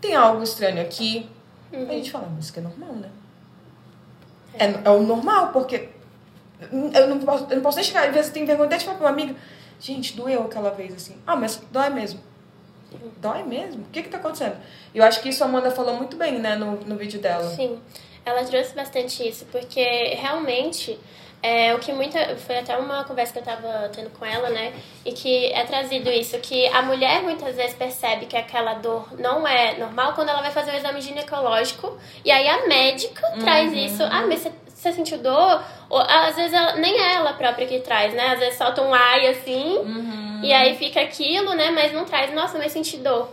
tem 0.00 0.14
algo 0.14 0.42
estranho 0.42 0.80
aqui, 0.82 1.28
a 1.72 1.92
gente 1.92 2.10
fala, 2.10 2.28
mas 2.34 2.44
isso 2.44 2.52
que 2.52 2.60
é 2.60 2.62
normal, 2.62 2.92
né? 2.92 3.08
É, 4.54 4.66
é 4.84 4.90
o 4.90 5.02
normal, 5.02 5.48
porque 5.48 5.88
eu 6.70 7.08
não 7.08 7.18
posso, 7.20 7.46
eu 7.50 7.56
não 7.56 7.62
posso 7.62 7.76
nem 7.76 7.84
chegar, 7.84 8.08
às 8.08 8.14
vezes 8.14 8.30
tem 8.32 8.44
vergonha 8.44 8.66
até 8.66 8.76
de 8.78 8.84
falar 8.84 8.98
pra 8.98 9.06
uma 9.06 9.12
amiga, 9.12 9.34
gente, 9.80 10.14
doeu 10.14 10.44
aquela 10.44 10.70
vez 10.70 10.94
assim. 10.94 11.16
Ah, 11.26 11.36
mas 11.36 11.62
dói 11.70 11.90
mesmo. 11.90 12.20
Dói 13.18 13.42
mesmo? 13.42 13.82
O 13.82 13.90
que 13.90 14.02
que 14.02 14.08
tá 14.08 14.18
acontecendo? 14.18 14.56
Eu 14.94 15.04
acho 15.04 15.20
que 15.20 15.28
isso 15.28 15.44
a 15.44 15.46
Amanda 15.46 15.70
falou 15.70 15.94
muito 15.94 16.16
bem, 16.16 16.38
né, 16.38 16.56
no, 16.56 16.72
no 16.72 16.96
vídeo 16.96 17.20
dela. 17.20 17.48
Sim, 17.50 17.78
ela 18.24 18.42
trouxe 18.44 18.74
bastante 18.74 19.28
isso, 19.28 19.44
porque 19.46 20.14
realmente 20.14 20.98
é 21.42 21.74
o 21.74 21.78
que 21.78 21.92
muita. 21.92 22.36
Foi 22.36 22.58
até 22.58 22.76
uma 22.76 23.04
conversa 23.04 23.32
que 23.32 23.38
eu 23.38 23.42
tava 23.42 23.88
tendo 23.94 24.10
com 24.10 24.24
ela, 24.24 24.50
né? 24.50 24.72
E 25.04 25.12
que 25.12 25.52
é 25.52 25.64
trazido 25.64 26.10
isso, 26.10 26.38
que 26.38 26.66
a 26.68 26.82
mulher 26.82 27.22
muitas 27.22 27.54
vezes 27.54 27.74
percebe 27.74 28.26
que 28.26 28.36
aquela 28.36 28.74
dor 28.74 29.08
não 29.18 29.46
é 29.46 29.76
normal 29.78 30.14
quando 30.14 30.30
ela 30.30 30.40
vai 30.40 30.50
fazer 30.50 30.72
o 30.72 30.76
exame 30.76 31.00
ginecológico. 31.00 31.96
E 32.24 32.30
aí 32.30 32.48
a 32.48 32.66
médica 32.66 33.22
traz 33.38 33.72
isso. 33.72 34.02
Ah, 34.02 34.26
mas 34.26 34.40
você, 34.40 34.52
você 34.80 34.92
sentiu 34.92 35.18
dor? 35.18 35.62
Ou 35.90 35.98
às 36.00 36.36
vezes 36.36 36.52
ela, 36.52 36.74
nem 36.76 36.96
é 37.00 37.14
ela 37.14 37.32
própria 37.32 37.66
que 37.66 37.80
traz, 37.80 38.14
né? 38.14 38.28
Às 38.32 38.38
vezes 38.38 38.56
solta 38.58 38.80
um 38.82 38.94
ai 38.94 39.26
assim, 39.28 39.78
e 40.42 40.52
aí 40.52 40.76
fica 40.76 41.00
aquilo, 41.00 41.52
né? 41.54 41.70
Mas 41.70 41.92
não 41.92 42.04
traz, 42.04 42.32
nossa, 42.32 42.56
mas 42.58 42.70
senti 42.72 42.96
dor. 42.98 43.28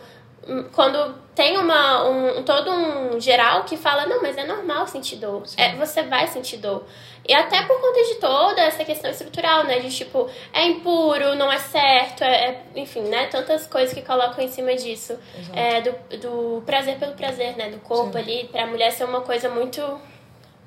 Hum, 0.47 0.65
Quando 0.73 1.15
tem 1.35 1.57
uma, 1.57 2.07
um, 2.07 2.43
todo 2.43 2.71
um 2.71 3.19
geral 3.19 3.63
que 3.63 3.75
fala, 3.77 4.05
não, 4.05 4.21
mas 4.21 4.37
é 4.37 4.45
normal 4.45 4.87
sentir 4.87 5.17
dor. 5.17 5.43
É, 5.57 5.75
você 5.75 6.03
vai 6.03 6.27
sentir 6.27 6.57
dor. 6.57 6.83
E 7.27 7.33
até 7.33 7.63
por 7.63 7.81
conta 7.81 8.03
de 8.03 8.15
toda 8.15 8.61
essa 8.61 8.85
questão 8.85 9.09
estrutural, 9.09 9.63
né? 9.65 9.79
De 9.79 9.89
tipo, 9.95 10.29
é 10.53 10.63
impuro, 10.65 11.35
não 11.35 11.51
é 11.51 11.57
certo, 11.57 12.23
é, 12.23 12.45
é- 12.49 12.61
enfim, 12.75 13.01
né? 13.01 13.25
Tantas 13.27 13.65
coisas 13.67 13.93
que 13.93 14.01
colocam 14.03 14.43
em 14.43 14.47
cima 14.47 14.75
disso. 14.75 15.17
É, 15.53 15.81
do, 15.81 15.91
do 16.19 16.63
prazer 16.65 16.97
pelo 16.99 17.13
prazer, 17.13 17.55
né? 17.57 17.69
Do 17.69 17.79
corpo 17.79 18.15
ali, 18.17 18.47
pra 18.51 18.65
mulher 18.67 18.91
ser 18.91 19.03
uma 19.05 19.21
coisa 19.21 19.49
muito. 19.49 19.81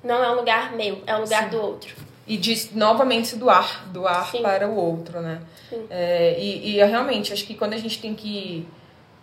Não 0.02 0.22
é 0.22 0.30
um 0.30 0.34
lugar 0.36 0.72
meu, 0.72 1.02
é 1.06 1.16
um 1.16 1.20
lugar 1.22 1.48
do 1.50 1.60
outro. 1.60 1.94
E 2.26 2.36
de 2.36 2.70
novamente 2.76 3.36
doar, 3.36 3.86
doar 3.88 4.30
Sim. 4.30 4.42
para 4.42 4.68
o 4.68 4.74
outro, 4.76 5.20
né? 5.20 5.40
Sim. 5.70 5.86
É, 5.88 6.36
e, 6.38 6.70
e 6.72 6.78
eu 6.80 6.86
realmente 6.86 7.32
acho 7.32 7.44
que 7.46 7.54
quando 7.54 7.72
a 7.72 7.78
gente 7.78 8.00
tem 8.00 8.14
que 8.14 8.68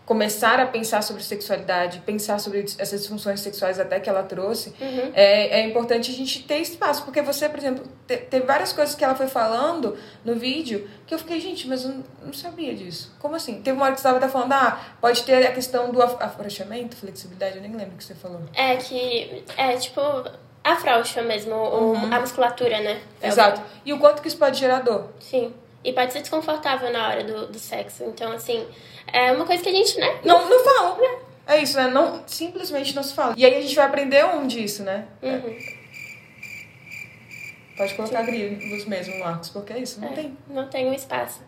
começar 0.06 0.60
a 0.60 0.68
pensar 0.68 1.02
sobre 1.02 1.24
sexualidade, 1.24 2.00
pensar 2.06 2.40
sobre 2.40 2.60
essas 2.78 3.00
disfunções 3.02 3.40
sexuais 3.40 3.80
até 3.80 4.00
que 4.00 4.08
ela 4.08 4.22
trouxe, 4.22 4.70
Uhum. 4.80 5.12
é, 5.16 5.62
é 5.62 5.68
importante 5.68 6.12
a 6.12 6.14
gente 6.14 6.44
ter 6.44 6.58
espaço. 6.60 7.04
Porque 7.04 7.22
você, 7.24 7.50
por 7.50 7.58
exemplo, 7.58 7.84
te, 8.08 8.18
teve 8.18 8.46
várias 8.46 8.72
coisas 8.72 8.94
que 8.94 9.04
ela 9.04 9.16
foi 9.16 9.28
falando 9.28 9.98
no 10.24 10.36
vídeo 10.36 10.88
que 11.08 11.14
eu 11.16 11.18
fiquei, 11.18 11.40
gente, 11.40 11.68
mas 11.68 11.84
eu 11.84 11.90
não, 11.90 12.04
não 12.28 12.34
sabia 12.34 12.76
disso. 12.76 13.12
Como 13.20 13.36
assim? 13.36 13.62
Teve 13.64 13.78
uma 13.78 13.86
hora 13.86 13.96
que 13.96 14.02
você 14.02 14.08
estava 14.08 14.30
falando, 14.30 14.54
ah, 14.54 14.80
pode 15.02 15.24
ter 15.24 15.44
a 15.46 15.52
questão 15.52 15.92
do 15.92 16.00
af- 16.02 16.18
afrouxamento, 16.22 16.96
flexibilidade, 16.96 17.56
eu 17.56 17.62
nem 17.64 17.72
lembro 17.72 17.96
o 17.96 17.98
que 17.98 18.04
você 18.04 18.14
falou. 18.16 18.42
É 18.54 18.76
que. 18.78 19.44
É 19.58 19.76
tipo. 19.78 20.02
Afrouxa 20.66 21.22
mesmo 21.22 21.54
o- 21.56 21.96
a 22.12 22.20
musculatura, 22.20 22.80
né? 22.82 22.94
Uhum. 23.22 23.28
Exato. 23.30 23.62
E 23.86 23.94
o 23.94 24.00
quanto 24.00 24.22
que 24.22 24.28
isso 24.28 24.38
pode 24.38 24.60
gerar 24.60 24.80
dor. 24.80 25.10
Sim. 25.20 25.54
E 25.84 25.94
pode 25.94 26.12
ser 26.12 26.22
desconfortável 26.22 26.92
na 26.92 27.08
hora 27.08 27.24
do, 27.24 27.46
do 27.48 27.60
sexo. 27.60 28.04
Então, 28.04 28.32
assim, 28.32 28.66
é 29.14 29.32
uma 29.32 29.46
coisa 29.46 29.62
que 29.62 29.70
a 29.70 29.72
gente, 29.72 30.00
né? 30.00 30.20
Não, 30.26 30.50
não 30.50 30.64
fala. 30.64 30.98
É 31.46 31.62
isso, 31.62 31.78
né? 31.78 31.88
Não, 31.88 32.24
simplesmente 32.26 32.96
não 32.96 33.04
se 33.04 33.14
fala. 33.14 33.36
E 33.38 33.46
aí 33.46 33.56
a 33.56 33.62
gente 33.62 33.76
vai 33.76 33.86
aprender 33.86 34.26
onde 34.26 34.64
isso, 34.64 34.82
né? 34.82 35.06
Uhum. 35.22 35.56
Pode 37.78 37.94
colocar 37.94 38.22
grilos 38.24 38.86
mesmo, 38.86 39.20
Marcos, 39.20 39.50
porque 39.50 39.74
é 39.74 39.80
isso, 39.80 40.00
não 40.00 40.14
tem. 40.14 40.38
Não 40.48 40.68
tem 40.68 40.88
um 40.88 40.94
espaço. 40.94 41.42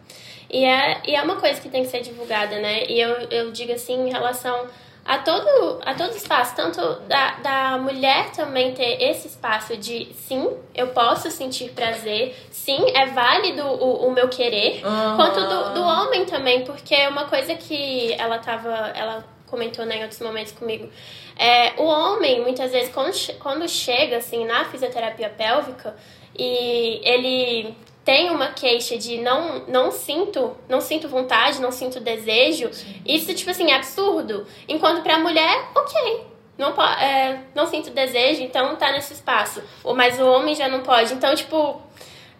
E 0.49 0.63
é, 0.65 1.01
e 1.05 1.15
é 1.15 1.21
uma 1.23 1.37
coisa 1.37 1.59
que 1.59 1.69
tem 1.69 1.83
que 1.83 1.89
ser 1.89 2.01
divulgada, 2.01 2.59
né? 2.59 2.85
E 2.85 2.99
eu, 2.99 3.09
eu 3.31 3.51
digo 3.51 3.71
assim, 3.71 4.07
em 4.07 4.11
relação 4.11 4.67
a 5.07 5.19
todo, 5.19 5.79
a 5.85 5.93
todo 5.93 6.15
espaço, 6.17 6.53
tanto 6.53 6.81
da, 7.07 7.35
da 7.37 7.77
mulher 7.77 8.29
também 8.31 8.73
ter 8.73 9.01
esse 9.01 9.29
espaço 9.29 9.77
de 9.77 10.13
sim, 10.13 10.49
eu 10.75 10.87
posso 10.87 11.31
sentir 11.31 11.71
prazer, 11.71 12.35
sim, 12.51 12.77
é 12.93 13.05
válido 13.05 13.63
o, 13.63 14.07
o 14.07 14.11
meu 14.11 14.27
querer, 14.27 14.85
Aham. 14.85 15.15
quanto 15.15 15.39
do, 15.39 15.73
do 15.75 15.81
homem 15.81 16.25
também, 16.25 16.65
porque 16.65 16.93
é 16.93 17.07
uma 17.07 17.23
coisa 17.23 17.55
que 17.55 18.13
ela 18.19 18.37
tava. 18.39 18.69
Ela 18.69 19.23
comentou 19.45 19.85
né, 19.85 19.99
em 19.99 20.01
outros 20.01 20.19
momentos 20.19 20.51
comigo. 20.51 20.89
É, 21.37 21.81
o 21.81 21.85
homem, 21.85 22.41
muitas 22.41 22.73
vezes, 22.73 22.93
quando, 22.93 23.13
quando 23.39 23.65
chega 23.69 24.17
assim 24.17 24.45
na 24.45 24.65
fisioterapia 24.65 25.29
pélvica 25.29 25.95
e 26.37 26.99
ele 27.01 27.73
tem 28.07 28.29
uma 28.29 28.47
queixa 28.47 28.97
de 28.97 29.17
não, 29.17 29.63
não 29.67 29.91
sinto, 29.91 30.55
não 30.69 30.79
sinto 30.79 31.09
vontade, 31.09 31.59
não 31.61 31.73
sinto 31.73 31.99
desejo, 31.99 32.69
isso, 33.05 33.33
tipo 33.33 33.51
assim, 33.51 33.69
é 33.69 33.75
absurdo. 33.75 34.47
Enquanto 34.65 35.01
pra 35.03 35.19
mulher, 35.19 35.65
ok. 35.75 36.23
Não, 36.57 36.69
é, 37.01 37.41
não 37.53 37.67
sinto 37.67 37.89
desejo, 37.89 38.41
então 38.41 38.77
tá 38.77 38.93
nesse 38.93 39.11
espaço. 39.11 39.61
Ou- 39.83 39.93
Mas 39.93 40.17
o 40.21 40.25
homem 40.25 40.55
já 40.55 40.69
não 40.69 40.79
pode. 40.83 41.13
Então, 41.13 41.35
tipo, 41.35 41.81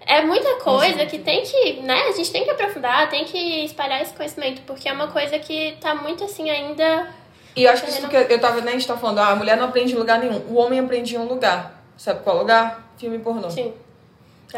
é 0.06 0.22
muita 0.22 0.56
coisa 0.56 1.06
que 1.06 1.18
tem 1.20 1.44
que, 1.44 1.74
né? 1.82 2.04
A 2.04 2.12
gente 2.14 2.32
tem 2.32 2.46
que 2.46 2.50
aprofundar, 2.50 3.10
tem 3.10 3.26
que 3.26 3.66
espalhar 3.66 4.02
esse 4.02 4.14
conhecimento, 4.14 4.62
porque 4.62 4.88
é 4.88 4.94
uma 4.94 5.08
coisa 5.10 5.38
que 5.38 5.76
tá 5.82 5.94
muito 5.94 6.24
assim 6.24 6.50
ainda. 6.50 7.10
E 7.58 7.66
eu 7.66 7.72
acho 7.74 7.84
que 7.84 7.90
isso 7.90 8.08
que 8.08 8.16
eu 8.16 8.40
tava, 8.40 8.62
né, 8.62 8.70
a 8.70 8.74
gente 8.74 8.88
tá 8.88 8.96
falando, 8.96 9.20
ah, 9.20 9.32
a 9.32 9.36
mulher 9.36 9.58
não 9.58 9.66
aprende 9.66 9.92
em 9.94 9.98
lugar 9.98 10.18
nenhum. 10.18 10.40
O 10.48 10.56
homem 10.56 10.80
aprende 10.80 11.14
em 11.16 11.18
um 11.20 11.26
lugar. 11.26 11.84
Sabe 11.98 12.24
qual 12.24 12.38
lugar? 12.38 12.90
Filme 12.98 13.20
pornô. 13.20 13.50
Sim. 13.50 13.74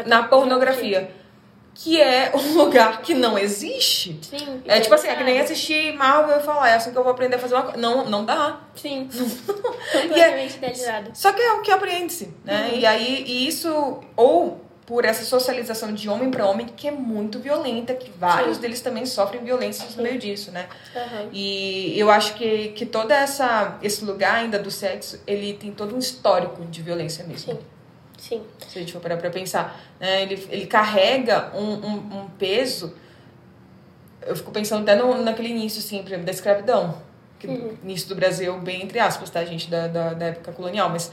Na 0.06 0.22
pornografia. 0.24 1.10
Que 1.74 2.00
é 2.00 2.32
um 2.34 2.54
lugar 2.58 3.00
que 3.00 3.14
não 3.14 3.38
existe. 3.38 4.18
Sim. 4.22 4.62
É 4.66 4.80
tipo 4.80 4.94
assim, 4.94 5.08
é 5.08 5.14
que 5.16 5.24
nem 5.24 5.40
assistir 5.40 5.92
Marvel 5.94 6.38
e 6.38 6.42
falar, 6.42 6.68
é 6.68 6.74
assim 6.74 6.90
que 6.92 6.98
eu 6.98 7.02
vou 7.02 7.12
aprender 7.12 7.36
a 7.36 7.38
fazer 7.38 7.54
uma 7.54 7.62
coisa. 7.62 7.78
Não, 7.78 8.04
não 8.08 8.24
dá. 8.24 8.60
Sim. 8.74 9.08
É- 9.92 10.02
Completamente 10.02 10.56
idealizado. 10.56 11.10
Só 11.14 11.32
que 11.32 11.40
é 11.40 11.52
o 11.54 11.62
que 11.62 11.70
aprende-se, 11.70 12.32
né? 12.44 12.72
E 12.74 12.84
aí, 12.86 13.24
e 13.26 13.48
isso, 13.48 14.00
ou 14.16 14.60
por 14.86 15.04
essa 15.04 15.24
socialização 15.24 15.92
de 15.94 16.08
homem 16.08 16.30
para 16.30 16.46
homem, 16.46 16.66
que 16.66 16.86
é 16.88 16.90
muito 16.90 17.38
violenta, 17.38 17.94
que 17.94 18.10
vários 18.10 18.56
Sim. 18.56 18.62
deles 18.62 18.80
também 18.80 19.06
sofrem 19.06 19.42
violência 19.42 19.86
no 19.96 20.02
meio 20.02 20.18
disso, 20.18 20.50
né? 20.50 20.66
Aham. 20.94 21.28
E 21.32 21.94
eu 21.96 22.10
acho 22.10 22.34
que, 22.34 22.68
que 22.70 22.84
todo 22.84 23.10
essa, 23.12 23.78
esse 23.82 24.04
lugar 24.04 24.34
ainda 24.34 24.58
do 24.58 24.70
sexo, 24.70 25.20
ele 25.26 25.54
tem 25.54 25.70
todo 25.72 25.94
um 25.94 25.98
histórico 25.98 26.64
de 26.64 26.82
violência 26.82 27.24
mesmo. 27.24 27.52
Sim. 27.54 27.60
Sim. 28.20 28.42
Se 28.68 28.78
a 28.78 28.82
gente 28.82 28.92
for 28.92 29.00
parar 29.00 29.16
pra 29.16 29.30
pensar. 29.30 29.80
Né? 29.98 30.22
Ele, 30.22 30.46
ele 30.50 30.66
carrega 30.66 31.50
um, 31.54 31.72
um, 31.72 31.94
um 32.20 32.28
peso. 32.38 32.94
Eu 34.20 34.36
fico 34.36 34.50
pensando 34.50 34.82
até 34.82 34.94
no, 34.94 35.22
naquele 35.22 35.48
início, 35.48 35.78
assim, 35.80 36.02
por 36.02 36.08
exemplo, 36.08 36.26
da 36.26 36.30
escravidão. 36.30 37.02
Que, 37.38 37.46
Início 37.82 38.10
do 38.10 38.14
Brasil, 38.14 38.58
bem 38.60 38.82
entre 38.82 38.98
aspas, 38.98 39.30
tá, 39.30 39.42
gente? 39.42 39.70
Da, 39.70 39.88
da, 39.88 40.12
da 40.12 40.26
época 40.26 40.52
colonial, 40.52 40.90
mas. 40.90 41.10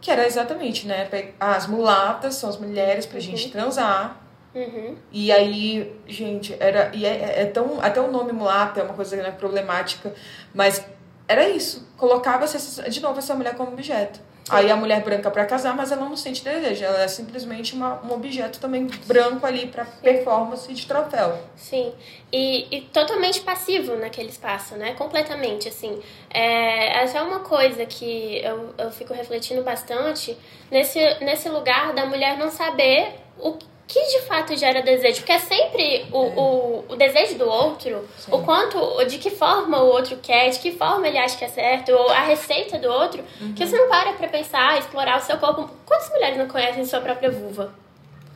Que 0.00 0.10
era 0.10 0.26
exatamente, 0.26 0.86
né? 0.86 1.08
As 1.38 1.68
mulatas 1.68 2.34
são 2.34 2.50
as 2.50 2.58
mulheres 2.58 3.06
pra 3.06 3.20
gente 3.20 3.50
transar. 3.50 4.20
Uhum. 4.52 4.96
E 5.12 5.30
aí, 5.30 6.00
gente, 6.08 6.56
era. 6.58 6.90
E 6.92 7.06
é, 7.06 7.42
é 7.42 7.46
tão. 7.46 7.80
Até 7.80 8.00
o 8.00 8.10
nome 8.10 8.32
mulata 8.32 8.80
é 8.80 8.82
uma 8.82 8.94
coisa 8.94 9.16
né, 9.16 9.30
problemática, 9.30 10.12
mas 10.52 10.84
era 11.28 11.48
isso. 11.48 11.88
Colocava-se, 11.96 12.90
de 12.90 13.00
novo, 13.00 13.20
essa 13.20 13.36
mulher 13.36 13.54
como 13.54 13.72
objeto. 13.72 14.20
Aí 14.48 14.70
a 14.70 14.76
mulher 14.76 15.02
branca 15.02 15.30
pra 15.30 15.44
casar, 15.44 15.74
mas 15.76 15.92
ela 15.92 16.04
não 16.04 16.16
sente 16.16 16.42
desejo. 16.42 16.84
Ela 16.84 17.02
é 17.02 17.08
simplesmente 17.08 17.74
uma, 17.74 18.00
um 18.04 18.12
objeto 18.12 18.58
também 18.58 18.86
branco 19.06 19.46
ali 19.46 19.66
pra 19.66 19.84
performance 19.84 20.72
de 20.72 20.86
troféu. 20.86 21.38
Sim, 21.56 21.92
e, 22.32 22.66
e 22.74 22.80
totalmente 22.82 23.40
passivo 23.40 23.96
naquele 23.96 24.28
espaço, 24.28 24.74
né? 24.76 24.94
Completamente, 24.94 25.68
assim. 25.68 26.00
É 26.30 27.02
até 27.02 27.20
uma 27.20 27.40
coisa 27.40 27.84
que 27.84 28.40
eu, 28.44 28.74
eu 28.78 28.90
fico 28.90 29.12
refletindo 29.12 29.62
bastante 29.62 30.36
nesse, 30.70 31.00
nesse 31.20 31.48
lugar 31.48 31.92
da 31.92 32.06
mulher 32.06 32.38
não 32.38 32.50
saber 32.50 33.14
o 33.38 33.58
que 33.88 34.18
de 34.18 34.26
fato 34.26 34.54
gera 34.54 34.82
desejo. 34.82 35.16
Porque 35.16 35.32
é 35.32 35.38
sempre 35.38 36.06
o, 36.12 36.18
o, 36.18 36.84
o 36.90 36.96
desejo 36.96 37.38
do 37.38 37.48
outro, 37.48 38.06
o 38.30 38.42
quanto, 38.42 39.02
de 39.06 39.16
que 39.16 39.30
forma 39.30 39.82
o 39.82 39.86
outro 39.86 40.18
quer, 40.18 40.50
de 40.50 40.58
que 40.58 40.72
forma 40.72 41.08
ele 41.08 41.16
acha 41.16 41.38
que 41.38 41.44
é 41.44 41.48
certo, 41.48 41.90
ou 41.90 42.10
a 42.10 42.20
receita 42.20 42.78
do 42.78 42.86
outro, 42.86 43.24
que 43.56 43.66
você 43.66 43.76
não 43.78 43.88
para 43.88 44.12
pra 44.12 44.28
pensar, 44.28 44.78
explorar 44.78 45.18
o 45.18 45.22
seu 45.22 45.38
corpo. 45.38 45.70
Quantas 45.86 46.10
mulheres 46.10 46.36
não 46.36 46.46
conhecem 46.46 46.84
sua 46.84 47.00
própria 47.00 47.30
vulva? 47.30 47.72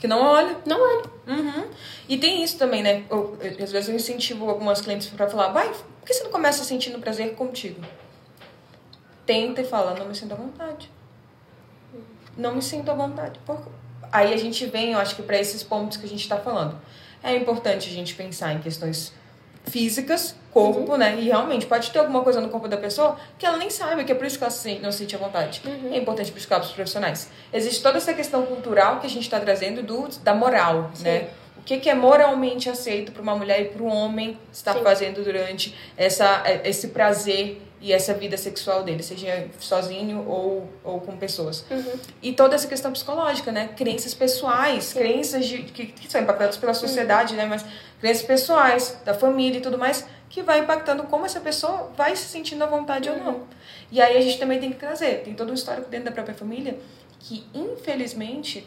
Que 0.00 0.08
não 0.08 0.22
olha. 0.22 0.56
Não 0.64 0.80
olha. 0.80 1.02
Uhum. 1.28 1.68
E 2.08 2.16
tem 2.16 2.42
isso 2.42 2.58
também, 2.58 2.82
né? 2.82 3.04
Eu, 3.10 3.36
às 3.62 3.70
vezes 3.70 3.88
eu 3.90 3.94
incentivo 3.94 4.48
algumas 4.48 4.80
clientes 4.80 5.08
pra 5.08 5.28
falar, 5.28 5.48
vai, 5.48 5.68
por 5.68 6.06
que 6.06 6.14
você 6.14 6.24
não 6.24 6.30
começa 6.30 6.64
sentindo 6.64 6.98
prazer 6.98 7.34
contigo? 7.34 7.80
Tenta 9.26 9.60
e 9.60 9.64
fala, 9.64 9.94
não 9.94 10.06
me 10.06 10.14
sinto 10.14 10.32
à 10.32 10.34
vontade. 10.34 10.90
Não 12.36 12.54
me 12.54 12.62
sinto 12.62 12.90
à 12.90 12.94
vontade. 12.94 13.38
Por... 13.44 13.60
aí 14.12 14.32
a 14.32 14.36
gente 14.36 14.66
vem, 14.66 14.92
eu 14.92 14.98
acho 14.98 15.16
que 15.16 15.22
para 15.22 15.38
esses 15.38 15.62
pontos 15.62 15.96
que 15.96 16.06
a 16.06 16.08
gente 16.08 16.20
está 16.20 16.36
falando. 16.36 16.78
É 17.24 17.34
importante 17.34 17.88
a 17.88 17.92
gente 17.92 18.14
pensar 18.14 18.52
em 18.52 18.58
questões 18.58 19.12
físicas, 19.64 20.34
corpo, 20.50 20.96
né? 20.96 21.16
E 21.18 21.24
realmente 21.26 21.66
pode 21.66 21.90
ter 21.90 22.00
alguma 22.00 22.20
coisa 22.22 22.40
no 22.40 22.48
corpo 22.48 22.68
da 22.68 22.76
pessoa 22.76 23.16
que 23.38 23.46
ela 23.46 23.56
nem 23.56 23.70
sabe, 23.70 24.04
que 24.04 24.12
é 24.12 24.14
por 24.14 24.26
isso 24.26 24.36
que 24.36 24.44
ela 24.44 24.50
se 24.50 24.78
não 24.80 24.90
se 24.90 24.98
sente 24.98 25.14
à 25.14 25.18
vontade. 25.18 25.62
É 25.90 25.96
importante 25.96 26.32
buscar 26.32 26.60
os 26.60 26.72
profissionais. 26.72 27.30
Existe 27.52 27.82
toda 27.82 27.98
essa 27.98 28.12
questão 28.12 28.44
cultural 28.44 29.00
que 29.00 29.06
a 29.06 29.10
gente 29.10 29.22
está 29.22 29.38
trazendo 29.38 29.82
do, 29.82 30.08
da 30.22 30.34
moral, 30.34 30.90
né? 31.00 31.28
O 31.56 31.62
que, 31.62 31.78
que 31.78 31.88
é 31.88 31.94
moralmente 31.94 32.68
aceito 32.68 33.12
para 33.12 33.22
uma 33.22 33.36
mulher 33.36 33.62
e 33.62 33.64
para 33.66 33.82
um 33.82 33.86
homem 33.86 34.36
estar 34.52 34.74
Sim. 34.74 34.82
fazendo 34.82 35.22
durante 35.22 35.72
essa, 35.96 36.42
esse 36.64 36.88
prazer 36.88 37.62
e 37.82 37.92
essa 37.92 38.14
vida 38.14 38.36
sexual 38.36 38.84
dele, 38.84 39.02
seja 39.02 39.48
sozinho 39.58 40.24
ou, 40.28 40.72
ou 40.84 41.00
com 41.00 41.16
pessoas. 41.16 41.64
E 42.22 42.32
toda 42.32 42.54
essa 42.54 42.68
questão 42.68 42.92
psicológica, 42.92 43.50
né? 43.50 43.70
Crenças 43.76 44.14
pessoais, 44.14 44.92
crenças 44.92 45.44
de, 45.46 45.64
que, 45.64 45.86
que 45.86 46.10
são 46.10 46.20
impactadas 46.20 46.56
pela 46.56 46.72
sociedade, 46.74 47.34
né? 47.34 47.44
Mas 47.44 47.64
crenças 48.00 48.22
pessoais, 48.22 48.96
da 49.04 49.12
família 49.12 49.58
e 49.58 49.60
tudo 49.60 49.76
mais, 49.76 50.06
que 50.30 50.42
vai 50.42 50.60
impactando 50.60 51.02
como 51.04 51.26
essa 51.26 51.40
pessoa 51.40 51.90
vai 51.96 52.14
se 52.14 52.28
sentindo 52.28 52.62
à 52.62 52.66
vontade 52.66 53.10
ou 53.10 53.16
não. 53.16 53.46
E 53.90 54.00
aí 54.00 54.16
a 54.16 54.20
gente 54.20 54.38
também 54.38 54.60
tem 54.60 54.70
que 54.70 54.78
trazer, 54.78 55.24
tem 55.24 55.34
todo 55.34 55.50
um 55.50 55.54
histórico 55.54 55.90
dentro 55.90 56.06
da 56.06 56.12
própria 56.12 56.36
família 56.36 56.78
que, 57.18 57.44
infelizmente, 57.52 58.64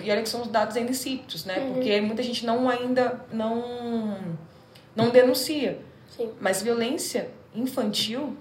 e 0.00 0.10
olha 0.10 0.22
que 0.22 0.28
são 0.28 0.42
os 0.42 0.48
dados 0.48 0.76
ainda 0.76 0.92
insípidos, 0.92 1.44
né? 1.44 1.72
Porque 1.72 2.00
muita 2.00 2.22
gente 2.22 2.46
não 2.46 2.68
ainda 2.68 3.20
não, 3.32 4.16
não 4.94 5.10
denuncia. 5.10 5.80
Sim. 6.16 6.30
Mas 6.40 6.62
violência 6.62 7.28
infantil, 7.54 8.36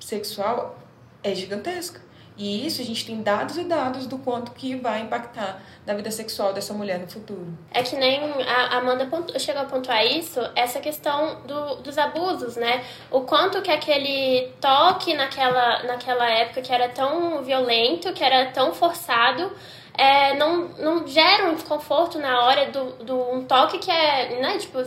sexual, 0.00 0.78
é 1.22 1.34
gigantesca. 1.34 2.06
E 2.38 2.66
isso 2.66 2.82
a 2.82 2.84
gente 2.84 3.06
tem 3.06 3.22
dados 3.22 3.56
e 3.56 3.64
dados 3.64 4.06
do 4.06 4.18
quanto 4.18 4.52
que 4.52 4.76
vai 4.76 5.00
impactar 5.00 5.62
na 5.86 5.94
vida 5.94 6.10
sexual 6.10 6.52
dessa 6.52 6.74
mulher 6.74 6.98
no 6.98 7.08
futuro. 7.08 7.46
É 7.72 7.82
que 7.82 7.96
nem 7.96 8.20
a 8.42 8.76
Amanda 8.76 9.08
chegou 9.38 9.62
a 9.62 9.64
pontuar 9.64 10.04
isso, 10.04 10.38
essa 10.54 10.78
questão 10.78 11.40
do, 11.46 11.76
dos 11.76 11.96
abusos, 11.96 12.56
né? 12.56 12.84
O 13.10 13.22
quanto 13.22 13.62
que 13.62 13.70
aquele 13.70 14.52
toque 14.60 15.14
naquela, 15.14 15.84
naquela 15.84 16.28
época 16.30 16.60
que 16.60 16.72
era 16.72 16.90
tão 16.90 17.42
violento, 17.42 18.12
que 18.12 18.22
era 18.22 18.50
tão 18.50 18.74
forçado, 18.74 19.50
é, 19.96 20.34
não, 20.34 20.68
não 20.78 21.06
gera 21.06 21.48
um 21.48 21.54
desconforto 21.54 22.18
na 22.18 22.44
hora 22.44 22.70
do, 22.70 23.02
do 23.02 23.18
um 23.32 23.44
toque 23.46 23.78
que 23.78 23.90
é, 23.90 24.40
né, 24.42 24.58
tipo, 24.58 24.78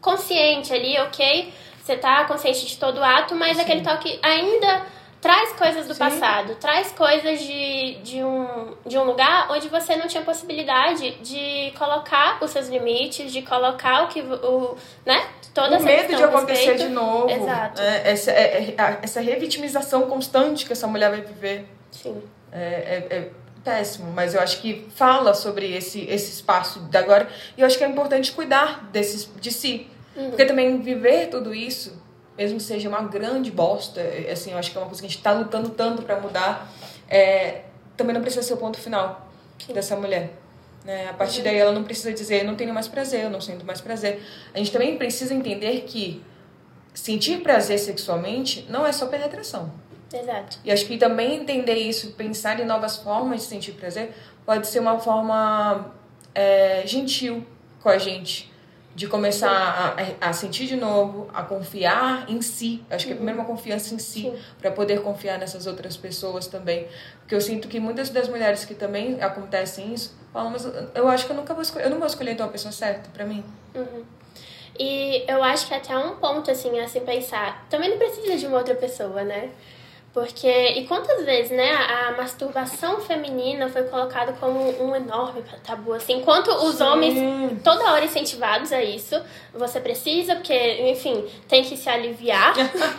consciente 0.00 0.72
ali, 0.72 0.96
ok? 1.00 1.52
Você 1.82 1.96
tá 1.96 2.24
consciente 2.24 2.64
de 2.66 2.76
todo 2.78 2.98
o 2.98 3.04
ato, 3.04 3.34
mas 3.34 3.58
aquele 3.58 3.82
toque 3.82 4.18
ainda 4.22 4.86
traz 5.20 5.52
coisas 5.52 5.86
do 5.86 5.94
Sim. 5.94 5.98
passado, 6.00 6.56
traz 6.56 6.90
coisas 6.92 7.40
de, 7.40 7.94
de, 8.02 8.22
um, 8.24 8.74
de 8.84 8.98
um 8.98 9.04
lugar 9.04 9.48
onde 9.52 9.68
você 9.68 9.94
não 9.96 10.06
tinha 10.08 10.22
possibilidade 10.22 11.12
de 11.22 11.72
colocar 11.78 12.38
os 12.42 12.50
seus 12.50 12.68
limites, 12.68 13.32
de 13.32 13.42
colocar 13.42 14.04
o 14.04 14.08
que 14.08 14.20
o, 14.20 14.76
né? 15.06 15.24
Toda 15.54 15.72
o 15.72 15.74
essa 15.74 15.84
medo 15.84 16.16
de 16.16 16.22
acontecer 16.24 16.64
respeito. 16.72 16.88
de 16.88 16.88
novo. 16.88 17.30
Exato. 17.30 17.80
né? 17.80 18.02
Essa, 18.04 18.30
é- 18.32 18.74
é- 18.76 18.98
essa 19.02 19.20
revitimização 19.20 20.02
constante 20.02 20.64
que 20.66 20.72
essa 20.72 20.86
mulher 20.86 21.10
vai 21.10 21.20
viver. 21.20 21.68
Sim. 21.90 22.22
É, 22.50 23.06
é- 23.10 23.16
é 23.16 23.28
péssimo, 23.62 24.10
mas 24.12 24.34
eu 24.34 24.40
acho 24.40 24.60
que 24.60 24.88
fala 24.96 25.34
sobre 25.34 25.72
esse, 25.72 26.00
esse 26.08 26.32
espaço 26.32 26.80
de 26.80 26.96
agora. 26.96 27.28
E 27.56 27.60
eu 27.60 27.66
acho 27.66 27.78
que 27.78 27.84
é 27.84 27.86
importante 27.88 28.32
cuidar 28.32 28.88
desses, 28.92 29.30
de 29.40 29.52
si. 29.52 29.88
Porque 30.14 30.44
também 30.44 30.80
viver 30.80 31.28
tudo 31.28 31.54
isso, 31.54 32.00
mesmo 32.36 32.58
que 32.58 32.62
seja 32.62 32.88
uma 32.88 33.02
grande 33.02 33.50
bosta, 33.50 34.00
é, 34.00 34.30
assim, 34.32 34.52
eu 34.52 34.58
acho 34.58 34.70
que 34.70 34.76
é 34.76 34.80
uma 34.80 34.86
coisa 34.86 35.00
que 35.00 35.06
a 35.06 35.08
gente 35.08 35.18
está 35.18 35.32
lutando 35.32 35.70
tanto 35.70 36.02
para 36.02 36.20
mudar, 36.20 36.70
é, 37.08 37.62
também 37.96 38.14
não 38.14 38.22
precisa 38.22 38.42
ser 38.42 38.54
o 38.54 38.56
ponto 38.56 38.78
final 38.78 39.28
dessa 39.72 39.96
mulher. 39.96 40.32
Né? 40.84 41.08
A 41.08 41.12
partir 41.14 41.42
daí 41.42 41.56
ela 41.56 41.72
não 41.72 41.84
precisa 41.84 42.12
dizer, 42.12 42.42
eu 42.42 42.46
não 42.46 42.56
tenho 42.56 42.74
mais 42.74 42.88
prazer, 42.88 43.24
eu 43.24 43.30
não 43.30 43.40
sinto 43.40 43.64
mais 43.64 43.80
prazer. 43.80 44.22
A 44.52 44.58
gente 44.58 44.72
também 44.72 44.96
precisa 44.96 45.32
entender 45.32 45.82
que 45.82 46.22
sentir 46.92 47.40
prazer 47.40 47.78
sexualmente 47.78 48.66
não 48.68 48.86
é 48.86 48.92
só 48.92 49.06
penetração. 49.06 49.72
Exato. 50.12 50.58
E 50.62 50.70
acho 50.70 50.84
que 50.86 50.98
também 50.98 51.36
entender 51.36 51.74
isso, 51.74 52.12
pensar 52.12 52.60
em 52.60 52.66
novas 52.66 52.98
formas 52.98 53.40
de 53.40 53.46
sentir 53.46 53.72
prazer, 53.72 54.14
pode 54.44 54.66
ser 54.66 54.80
uma 54.80 54.98
forma 54.98 55.94
é, 56.34 56.82
gentil 56.86 57.46
com 57.82 57.88
a 57.88 57.96
gente. 57.96 58.51
De 58.94 59.06
começar 59.08 59.96
a, 60.20 60.28
a 60.28 60.32
sentir 60.34 60.66
de 60.66 60.76
novo, 60.76 61.28
a 61.32 61.42
confiar 61.42 62.28
em 62.30 62.42
si. 62.42 62.84
Acho 62.90 63.06
que 63.06 63.12
é 63.12 63.14
primeiro 63.14 63.40
uma 63.40 63.46
confiança 63.46 63.94
em 63.94 63.98
si, 63.98 64.30
para 64.60 64.70
poder 64.70 65.00
confiar 65.00 65.38
nessas 65.38 65.66
outras 65.66 65.96
pessoas 65.96 66.46
também. 66.46 66.86
Porque 67.20 67.34
eu 67.34 67.40
sinto 67.40 67.68
que 67.68 67.80
muitas 67.80 68.10
das 68.10 68.28
mulheres 68.28 68.64
que 68.66 68.74
também 68.74 69.20
acontecem 69.22 69.94
isso, 69.94 70.14
falam, 70.32 70.50
mas 70.50 70.64
eu- 70.94 71.08
acho 71.08 71.24
que 71.24 71.32
eu 71.32 71.36
nunca 71.36 71.54
vou 71.54 71.62
escolher, 71.62 71.86
eu 71.86 71.90
não 71.90 71.98
vou 71.98 72.06
escolher 72.06 72.32
então 72.32 72.44
a 72.46 72.50
pessoa 72.50 72.70
certa 72.72 73.08
para 73.10 73.24
mim. 73.24 73.42
E 74.78 75.24
eu 75.30 75.42
acho 75.42 75.66
que 75.68 75.74
até 75.74 75.96
um 75.96 76.16
ponto, 76.16 76.50
assim, 76.50 76.78
a 76.80 76.88
se 76.88 77.00
pensar, 77.00 77.66
também 77.68 77.90
não 77.90 77.98
precisa 77.98 78.36
de 78.36 78.46
uma 78.46 78.58
outra 78.58 78.74
pessoa, 78.74 79.22
né? 79.22 79.50
Porque, 80.12 80.48
e 80.48 80.86
quantas 80.86 81.24
vezes, 81.24 81.50
né, 81.52 81.72
a 81.72 82.02
a 82.02 82.16
masturbação 82.16 83.00
feminina 83.00 83.68
foi 83.68 83.84
colocada 83.84 84.32
como 84.34 84.58
um 84.82 84.94
enorme 84.94 85.42
tabu, 85.64 85.94
assim, 85.94 86.14
enquanto 86.14 86.48
os 86.48 86.76
Sim. 86.76 86.82
homens 86.84 87.62
toda 87.62 87.92
hora 87.92 88.04
incentivados 88.04 88.72
a 88.72 88.82
isso, 88.82 89.20
você 89.54 89.80
precisa, 89.80 90.34
porque, 90.34 90.54
enfim, 90.90 91.24
tem 91.48 91.62
que 91.64 91.76
se 91.76 91.88
aliviar. 91.88 92.54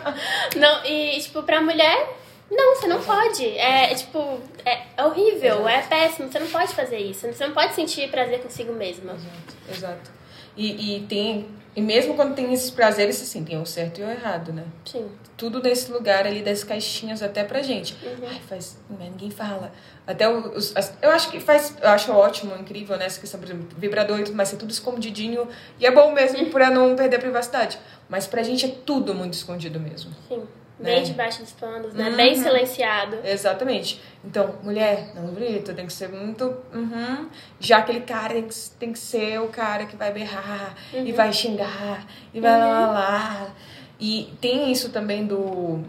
não, 0.56 0.84
e, 0.84 1.20
tipo, 1.20 1.42
pra 1.42 1.60
mulher, 1.60 2.16
não, 2.50 2.74
você 2.74 2.86
não 2.86 3.02
pode. 3.02 3.46
É, 3.46 3.92
é, 3.92 3.94
tipo, 3.94 4.40
é, 4.64 4.82
é 4.96 5.04
horrível, 5.04 5.68
é 5.68 5.82
péssimo, 5.82 6.30
você 6.30 6.38
não 6.38 6.48
pode 6.48 6.74
fazer 6.74 6.98
isso. 6.98 7.26
Você 7.32 7.46
não 7.46 7.54
pode 7.54 7.74
sentir 7.74 8.10
prazer 8.10 8.40
consigo 8.42 8.72
mesma. 8.72 9.12
Exato, 9.12 9.54
exato. 9.70 10.10
E, 10.56 10.96
e 10.96 11.00
tem. 11.06 11.46
E 11.76 11.80
mesmo 11.80 12.14
quando 12.14 12.36
tem 12.36 12.52
esses 12.52 12.70
prazeres, 12.70 13.20
assim, 13.20 13.42
tem 13.42 13.60
o 13.60 13.66
certo 13.66 14.00
e 14.00 14.04
o 14.04 14.08
errado, 14.08 14.52
né? 14.52 14.62
Sim. 14.84 15.08
Tudo 15.36 15.60
nesse 15.60 15.90
lugar 15.90 16.24
ali 16.24 16.40
das 16.40 16.62
caixinhas 16.62 17.20
até 17.20 17.42
pra 17.42 17.62
gente. 17.62 17.96
Uhum. 18.04 18.28
Ai, 18.28 18.40
faz. 18.48 18.78
Mas 18.88 19.10
ninguém 19.10 19.30
fala. 19.30 19.72
Até 20.06 20.28
os. 20.28 20.76
as- 20.76 20.96
eu 21.02 21.10
acho 21.10 21.30
que 21.32 21.40
faz. 21.40 21.74
Eu 21.82 21.88
acho 21.90 22.12
ótimo, 22.12 22.54
incrível, 22.56 22.96
né? 22.96 23.06
Essa 23.06 23.18
questão, 23.18 23.40
por 23.40 23.46
exemplo, 23.46 23.66
vibrador 23.76 24.20
e 24.20 24.24
tudo 24.24 24.36
mais, 24.36 24.48
ser 24.50 24.56
tudo 24.56 24.70
escondidinho. 24.70 25.48
E 25.80 25.84
é 25.84 25.90
bom 25.90 26.12
mesmo 26.12 26.46
pra 26.50 26.70
não 26.70 26.94
perder 26.94 27.16
a 27.16 27.20
privacidade. 27.20 27.76
Mas 28.08 28.24
pra 28.28 28.44
gente 28.44 28.64
é 28.66 28.68
tudo 28.86 29.12
muito 29.12 29.32
escondido 29.34 29.80
mesmo. 29.80 30.12
Sim. 30.28 30.44
Né? 30.78 30.94
Bem 30.96 31.04
debaixo 31.04 31.40
dos 31.40 31.52
panos, 31.52 31.94
né? 31.94 32.10
Uhum. 32.10 32.16
Bem 32.16 32.34
silenciado. 32.34 33.18
Exatamente. 33.24 34.00
Então, 34.24 34.56
mulher, 34.62 35.12
não 35.14 35.32
grita, 35.32 35.72
tem 35.72 35.86
que 35.86 35.92
ser 35.92 36.08
muito. 36.08 36.56
Uhum. 36.72 37.28
Já 37.60 37.78
aquele 37.78 38.00
cara 38.00 38.34
tem 38.34 38.48
que, 38.48 38.54
tem 38.78 38.92
que 38.92 38.98
ser 38.98 39.40
o 39.40 39.48
cara 39.48 39.86
que 39.86 39.94
vai 39.94 40.12
berrar 40.12 40.74
e 40.92 41.12
vai 41.12 41.32
xingar 41.32 42.04
e 42.32 42.40
vai 42.40 42.58
lá, 42.58 42.66
lá, 42.66 42.86
lá. 42.90 43.54
E 44.00 44.34
tem 44.40 44.72
isso 44.72 44.90
também 44.90 45.24
do. 45.24 45.80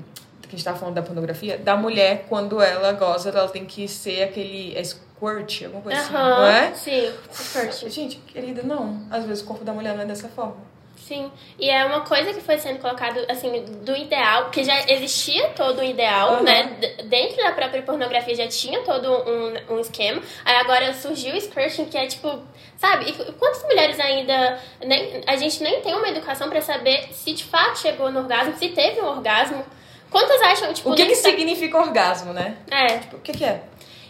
Que 0.44 0.50
a 0.50 0.52
gente 0.52 0.64
tava 0.64 0.78
falando 0.78 0.96
da 0.96 1.02
pornografia, 1.02 1.58
da 1.58 1.76
mulher, 1.76 2.28
quando 2.30 2.62
ela 2.62 2.92
goza, 2.92 3.30
ela 3.30 3.48
tem 3.48 3.66
que 3.66 3.88
ser 3.88 4.22
aquele. 4.22 4.78
É 4.78 4.84
squirt, 4.84 5.64
alguma 5.64 5.82
coisa 5.82 6.00
assim, 6.00 6.14
não 6.14 6.46
é? 6.46 6.74
Sim. 6.76 7.12
Squirt. 7.32 7.90
Gente, 7.90 8.18
querida, 8.18 8.62
não. 8.62 9.02
Às 9.10 9.26
vezes 9.26 9.42
o 9.44 9.48
corpo 9.48 9.66
da 9.66 9.74
mulher 9.74 9.96
não 9.96 10.04
é 10.04 10.06
dessa 10.06 10.30
forma. 10.30 10.75
Sim. 11.08 11.32
E 11.60 11.70
é 11.70 11.86
uma 11.86 12.02
coisa 12.02 12.34
que 12.34 12.42
foi 12.42 12.58
sendo 12.58 12.80
colocado, 12.80 13.20
assim, 13.30 13.64
do 13.84 13.96
ideal, 13.96 14.50
que 14.50 14.64
já 14.64 14.90
existia 14.92 15.50
todo 15.50 15.80
um 15.80 15.84
ideal, 15.84 16.30
Aham. 16.34 16.42
né? 16.42 16.64
D- 16.80 17.04
Dentro 17.04 17.38
da 17.44 17.52
própria 17.52 17.84
pornografia 17.84 18.34
já 18.34 18.48
tinha 18.48 18.82
todo 18.82 19.08
um, 19.12 19.76
um 19.76 19.80
esquema. 19.80 20.20
Aí 20.44 20.56
agora 20.56 20.92
surgiu 20.96 21.36
o 21.36 21.38
skirting, 21.38 21.86
que 21.86 21.96
é 21.98 22.08
tipo, 22.08 22.40
sabe? 22.78 23.10
E 23.12 23.14
quantas 23.34 23.62
mulheres 23.64 24.00
ainda. 24.00 24.60
Nem, 24.84 25.22
a 25.28 25.36
gente 25.36 25.62
nem 25.62 25.80
tem 25.82 25.94
uma 25.94 26.10
educação 26.10 26.50
pra 26.50 26.60
saber 26.62 27.10
se 27.12 27.34
de 27.34 27.44
fato 27.44 27.78
chegou 27.78 28.12
no 28.12 28.22
orgasmo, 28.22 28.58
se 28.58 28.70
teve 28.70 29.00
um 29.00 29.06
orgasmo. 29.08 29.64
Quantas 30.10 30.42
acham, 30.42 30.74
tipo, 30.74 30.92
O 30.92 30.96
que, 30.96 31.06
que 31.06 31.16
significa 31.16 31.78
orgasmo, 31.78 32.34
né? 32.34 32.58
É, 32.72 33.16
O 33.16 33.20
que, 33.20 33.32
que 33.32 33.44
é? 33.46 33.62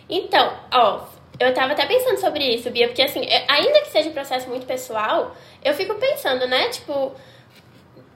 Então, 0.09 0.53
ó, 0.71 1.01
eu 1.39 1.53
tava 1.53 1.73
até 1.73 1.85
pensando 1.85 2.17
sobre 2.19 2.43
isso, 2.45 2.69
Bia, 2.71 2.87
porque 2.87 3.01
assim, 3.01 3.21
ainda 3.47 3.81
que 3.81 3.89
seja 3.91 4.09
um 4.09 4.13
processo 4.13 4.47
muito 4.49 4.65
pessoal, 4.65 5.35
eu 5.63 5.73
fico 5.73 5.95
pensando, 5.95 6.47
né, 6.47 6.69
tipo, 6.69 7.11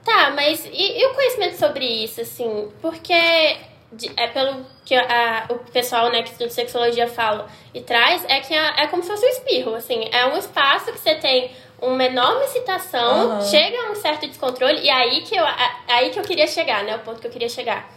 tá, 0.04 0.30
mas 0.30 0.64
e, 0.66 0.98
e 1.00 1.06
o 1.06 1.14
conhecimento 1.14 1.56
sobre 1.56 1.84
isso, 1.84 2.20
assim? 2.20 2.70
Porque 2.80 3.12
é 3.12 4.26
pelo 4.28 4.64
que 4.84 4.94
a- 4.94 5.46
o 5.50 5.56
pessoal, 5.70 6.10
né, 6.10 6.22
que 6.22 6.30
estuda 6.30 6.48
sexologia 6.50 7.08
fala 7.08 7.48
e 7.74 7.80
traz, 7.80 8.24
é 8.28 8.40
que 8.40 8.54
é, 8.54 8.84
é 8.84 8.86
como 8.86 9.02
se 9.02 9.08
fosse 9.10 9.26
um 9.26 9.28
espirro, 9.28 9.74
assim, 9.74 10.08
é 10.12 10.26
um 10.26 10.36
espaço 10.38 10.92
que 10.92 10.98
você 10.98 11.14
tem 11.16 11.50
uma 11.82 12.04
enorme 12.04 12.44
excitação, 12.44 13.32
Aham. 13.32 13.40
chega 13.42 13.76
a 13.86 13.90
um 13.90 13.94
certo 13.94 14.26
descontrole, 14.26 14.80
e 14.80 14.88
aí 14.90 15.22
que 15.22 15.34
eu, 15.36 15.44
a- 15.44 15.76
aí 15.88 16.10
que 16.10 16.18
eu 16.18 16.22
queria 16.22 16.46
chegar, 16.46 16.84
né, 16.84 16.96
o 16.96 17.00
ponto 17.00 17.20
que 17.20 17.26
eu 17.26 17.30
queria 17.30 17.48
chegar. 17.48 17.90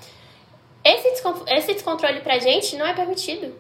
Esse, 0.83 1.09
descon- 1.12 1.45
esse 1.47 1.73
descontrole 1.73 2.19
pra 2.21 2.39
gente 2.39 2.75
não 2.75 2.86
é 2.86 2.93
permitido. 2.93 3.53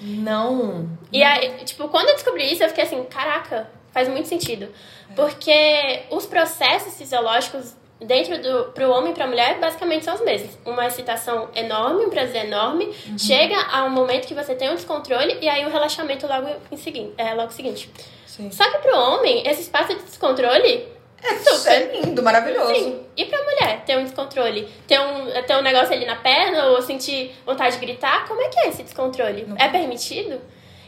Não. 0.00 0.88
E 1.12 1.22
aí, 1.22 1.64
tipo, 1.64 1.88
quando 1.88 2.08
eu 2.08 2.14
descobri 2.14 2.50
isso, 2.52 2.62
eu 2.62 2.68
fiquei 2.68 2.84
assim, 2.84 3.02
caraca, 3.04 3.68
faz 3.92 4.08
muito 4.08 4.28
sentido. 4.28 4.68
Porque 5.14 6.02
os 6.10 6.26
processos 6.26 6.96
fisiológicos 6.96 7.74
dentro 7.98 8.40
do 8.42 8.72
pro 8.72 8.90
homem 8.90 9.12
e 9.12 9.14
pra 9.14 9.26
mulher 9.26 9.58
basicamente 9.58 10.04
são 10.04 10.14
os 10.14 10.20
mesmos. 10.20 10.50
Uma 10.66 10.86
excitação 10.86 11.48
enorme, 11.54 12.04
um 12.04 12.10
prazer 12.10 12.44
enorme, 12.44 12.92
Uhum. 13.06 13.18
chega 13.18 13.56
a 13.72 13.84
um 13.84 13.90
momento 13.90 14.26
que 14.26 14.34
você 14.34 14.54
tem 14.54 14.68
um 14.70 14.74
descontrole 14.74 15.38
e 15.40 15.48
aí 15.48 15.64
um 15.64 15.70
relaxamento 15.70 16.26
logo 16.26 16.48
em 16.70 16.76
seguinte, 16.76 17.14
é 17.16 17.32
logo 17.32 17.50
seguinte. 17.52 17.90
Sim. 18.26 18.50
Só 18.52 18.70
que 18.70 18.78
pro 18.78 18.94
homem, 18.98 19.46
esse 19.48 19.62
espaço 19.62 19.94
de 19.94 20.02
descontrole 20.02 20.86
É, 21.26 21.38
super. 21.38 21.72
é 21.72 22.00
lindo, 22.00 22.22
maravilhoso. 22.22 22.74
Sim. 22.74 23.00
E 23.16 23.24
pra 23.24 23.42
mulher, 23.42 23.82
ter 23.84 23.98
um 23.98 24.04
descontrole? 24.04 24.68
Ter 24.86 25.00
um, 25.00 25.42
ter 25.42 25.56
um 25.56 25.62
negócio 25.62 25.92
ali 25.92 26.06
na 26.06 26.16
perna 26.16 26.66
ou 26.66 26.82
sentir 26.82 27.34
vontade 27.44 27.74
de 27.74 27.80
gritar? 27.80 28.26
Como 28.28 28.40
é 28.40 28.48
que 28.48 28.58
é 28.60 28.68
esse 28.68 28.82
descontrole? 28.82 29.46
É 29.58 29.68
permitido? 29.68 30.40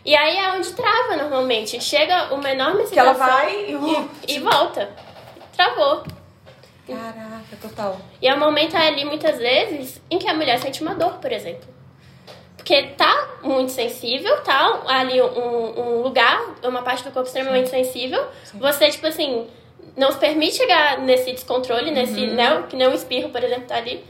E 0.04 0.14
aí 0.16 0.36
é 0.36 0.52
onde 0.52 0.72
trava 0.72 1.16
normalmente. 1.16 1.82
Chega 1.82 2.32
uma 2.32 2.50
enorme 2.50 2.86
Que 2.86 2.98
ela 2.98 3.12
vai 3.12 3.66
e... 3.66 3.72
e, 4.28 4.36
e 4.36 4.40
volta. 4.40 4.90
Travou. 5.54 6.04
Caraca, 6.86 7.56
total. 7.60 8.00
E 8.22 8.26
é 8.28 8.34
um 8.34 8.38
momento 8.38 8.74
ali, 8.76 9.04
muitas 9.04 9.38
vezes, 9.38 10.00
em 10.10 10.18
que 10.18 10.28
a 10.28 10.34
mulher 10.34 10.58
sente 10.58 10.80
uma 10.80 10.94
dor, 10.94 11.14
por 11.14 11.30
exemplo. 11.30 11.68
Porque 12.56 12.82
tá 12.96 13.28
muito 13.42 13.72
sensível, 13.72 14.40
tá 14.42 14.82
ali 14.86 15.20
um, 15.20 15.80
um 15.80 16.02
lugar, 16.02 16.54
uma 16.62 16.82
parte 16.82 17.04
do 17.04 17.10
corpo 17.10 17.26
extremamente 17.26 17.68
sensível. 17.68 18.26
Você, 18.54 18.90
tipo 18.90 19.06
assim, 19.06 19.46
não 19.98 20.12
se 20.12 20.18
permite 20.18 20.56
chegar 20.56 20.98
nesse 21.00 21.32
descontrole, 21.32 21.90
nesse, 21.90 22.20
Uhum. 22.20 22.34
né, 22.34 22.64
que 22.68 22.76
nem 22.76 22.88
um 22.88 22.94
espirro, 22.94 23.30
por 23.30 23.42
exemplo, 23.42 23.64
tá 23.66 23.76
ali. 23.76 24.04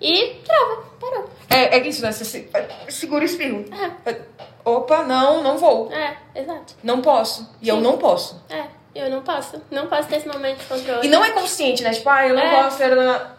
E 0.00 0.34
trava, 0.44 0.82
parou. 1.00 1.28
É, 1.50 1.76
é 1.78 1.86
isso, 1.86 2.02
né? 2.02 2.10
Você 2.10 2.24
se- 2.24 2.48
segura 2.88 3.22
o 3.22 3.24
espirro. 3.26 3.64
É, 4.06 4.16
Opa, 4.64 5.02
não, 5.04 5.42
não 5.42 5.58
vou. 5.58 5.92
É, 5.92 6.16
exato. 6.34 6.74
Não 6.82 7.00
posso. 7.02 7.48
E 7.60 7.68
eu 7.68 7.76
Sim. 7.76 7.82
não 7.82 7.98
posso. 7.98 8.40
É, 8.48 8.64
eu 8.94 9.10
não 9.10 9.22
posso. 9.22 9.60
Não 9.70 9.86
posso 9.88 10.08
ter 10.08 10.16
esse 10.16 10.28
momento 10.28 10.58
de 10.58 10.64
controle. 10.66 11.06
E 11.06 11.10
não 11.10 11.24
é 11.24 11.30
consciente, 11.32 11.82
né? 11.82 11.90
Tipo, 11.92 12.08
ah, 12.08 12.26
eu 12.28 12.34
não 12.34 12.42
É. 12.42 12.62
posso. 12.62 12.82
era- 12.82 13.36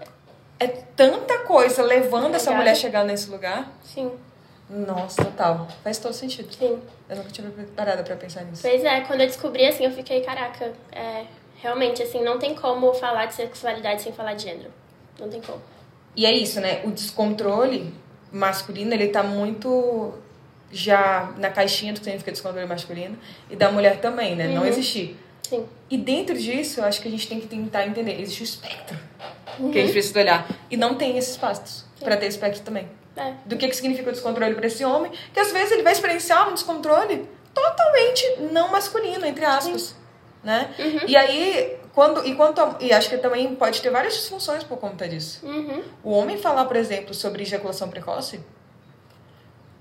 É 0.60 0.68
tanta 0.68 1.40
coisa 1.40 1.82
levando 1.84 2.36
essa 2.36 2.52
mulher 2.52 2.72
a 2.72 2.76
chegar 2.76 3.04
nesse 3.04 3.30
lugar. 3.30 3.70
Sim, 3.84 4.12
Nossa, 4.70 5.24
total. 5.26 5.68
Faz 5.84 5.98
todo 5.98 6.14
sentido. 6.14 6.52
sim. 6.54 6.82
Eu 7.10 7.16
nunca 7.18 7.30
tinha 7.30 7.52
parado 7.76 8.04
pra 8.04 8.16
pensar 8.16 8.44
nisso. 8.46 8.62
Pois 8.62 8.84
é, 8.84 9.02
quando 9.02 9.22
eu 9.22 9.28
descobri, 9.28 9.66
assim, 9.66 9.84
eu 9.86 9.92
fiquei, 9.92 10.22
caraca, 10.22 10.72
é, 10.92 11.26
realmente, 11.64 12.04
assim, 12.04 12.22
não 12.22 12.38
tem 12.38 12.54
como 12.54 12.94
falar 12.94 13.26
de 13.28 13.36
sexualidade 13.36 14.02
sem 14.02 14.12
falar 14.12 14.34
de 14.34 14.44
gênero. 14.44 14.70
Não 15.18 15.30
tem 15.30 15.40
como. 15.42 15.62
E 16.16 16.26
é 16.26 16.32
isso, 16.32 16.60
né? 16.60 16.82
O 16.84 16.92
descontrole 16.92 17.94
masculino, 18.32 18.94
ele 18.94 19.08
tá 19.08 19.24
muito 19.24 20.14
já 20.72 21.32
na 21.38 21.50
caixinha 21.50 21.94
do 21.94 22.00
que 22.00 22.04
significa 22.04 22.32
descontrole 22.32 22.68
masculino. 22.68 23.18
E 23.50 23.56
da 23.56 23.72
mulher 23.72 24.02
também, 24.02 24.36
né? 24.36 24.48
Não 24.50 24.66
existir. 24.66 25.18
Sim. 25.48 25.66
E 25.90 25.98
dentro 25.98 26.38
disso, 26.38 26.82
eu 26.82 26.84
acho 26.86 27.02
que 27.02 27.08
a 27.08 27.12
gente 27.12 27.28
tem 27.28 27.40
que 27.40 27.48
tentar 27.48 27.88
entender. 27.88 28.20
Existe 28.20 28.42
o 28.42 28.44
espectro 28.44 28.98
Uhum. 29.60 29.72
que 29.72 29.78
a 29.78 29.82
gente 29.82 29.92
precisa 29.94 30.20
olhar. 30.20 30.48
E 30.70 30.76
não 30.76 30.96
tem 30.96 31.18
esses 31.18 31.32
espaços 31.32 31.86
pra 32.00 32.18
ter 32.18 32.26
espectro 32.28 32.62
também. 32.64 32.88
É. 33.16 33.34
Do 33.46 33.56
que, 33.56 33.68
que 33.68 33.76
significa 33.76 34.10
o 34.10 34.12
descontrole 34.12 34.56
pra 34.56 34.66
esse 34.66 34.84
homem, 34.84 35.12
que 35.32 35.40
às 35.40 35.52
vezes 35.52 35.72
ele 35.72 35.84
vai 35.84 35.94
experienciar 35.94 36.50
um 36.50 36.54
descontrole 36.56 37.30
totalmente 37.54 38.26
não 38.52 38.72
masculino, 38.72 39.26
entre 39.26 39.46
aspas. 39.46 39.96
Né? 40.44 40.74
Uhum. 40.78 41.00
E 41.08 41.16
aí, 41.16 41.78
quando. 41.94 42.26
E, 42.28 42.36
quanto 42.36 42.60
a- 42.60 42.76
e 42.82 42.92
acho 42.92 43.10
que 43.10 43.18
também 43.18 43.56
pode 43.56 43.82
ter 43.82 43.90
várias 43.90 44.14
disfunções 44.16 44.64
por 44.64 44.78
conta 44.78 45.08
disso. 45.08 45.40
Uhum. 45.46 45.82
O 46.04 46.12
homem 46.12 46.38
falar, 46.38 46.66
por 46.66 46.76
exemplo, 46.76 47.14
sobre 47.14 47.44
ejaculação 47.44 47.90
precoce, 47.90 48.42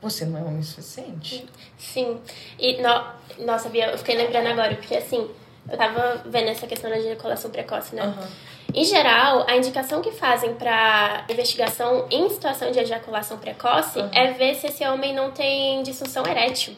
você 0.01 0.25
não 0.25 0.39
é 0.39 0.43
homem 0.43 0.63
suficiente. 0.63 1.47
Sim. 1.79 2.21
E, 2.59 2.81
no, 2.81 3.45
nossa, 3.45 3.69
Bia, 3.69 3.91
eu 3.91 3.99
fiquei 3.99 4.17
lembrando 4.17 4.49
agora, 4.49 4.75
porque 4.77 4.97
assim, 4.97 5.29
eu 5.71 5.77
tava 5.79 6.23
vendo 6.27 6.49
essa 6.49 6.67
questão 6.67 6.91
da 6.91 6.99
ejaculação 6.99 7.51
precoce, 7.51 7.95
né? 7.95 8.03
Aham. 8.03 8.29
Em 8.75 8.85
geral, 8.85 9.45
a 9.49 9.57
indicação 9.57 10.01
que 10.01 10.11
fazem 10.13 10.55
pra 10.55 11.27
investigação 11.29 12.07
em 12.11 12.29
situação 12.31 12.71
de 12.71 12.79
ejaculação 12.79 13.37
precoce 13.39 13.99
é 14.13 14.31
ver 14.33 14.55
se 14.55 14.67
esse 14.69 14.83
homem 14.87 15.15
não 15.15 15.31
tem 15.31 15.83
disfunção 15.83 16.27
erétil. 16.27 16.75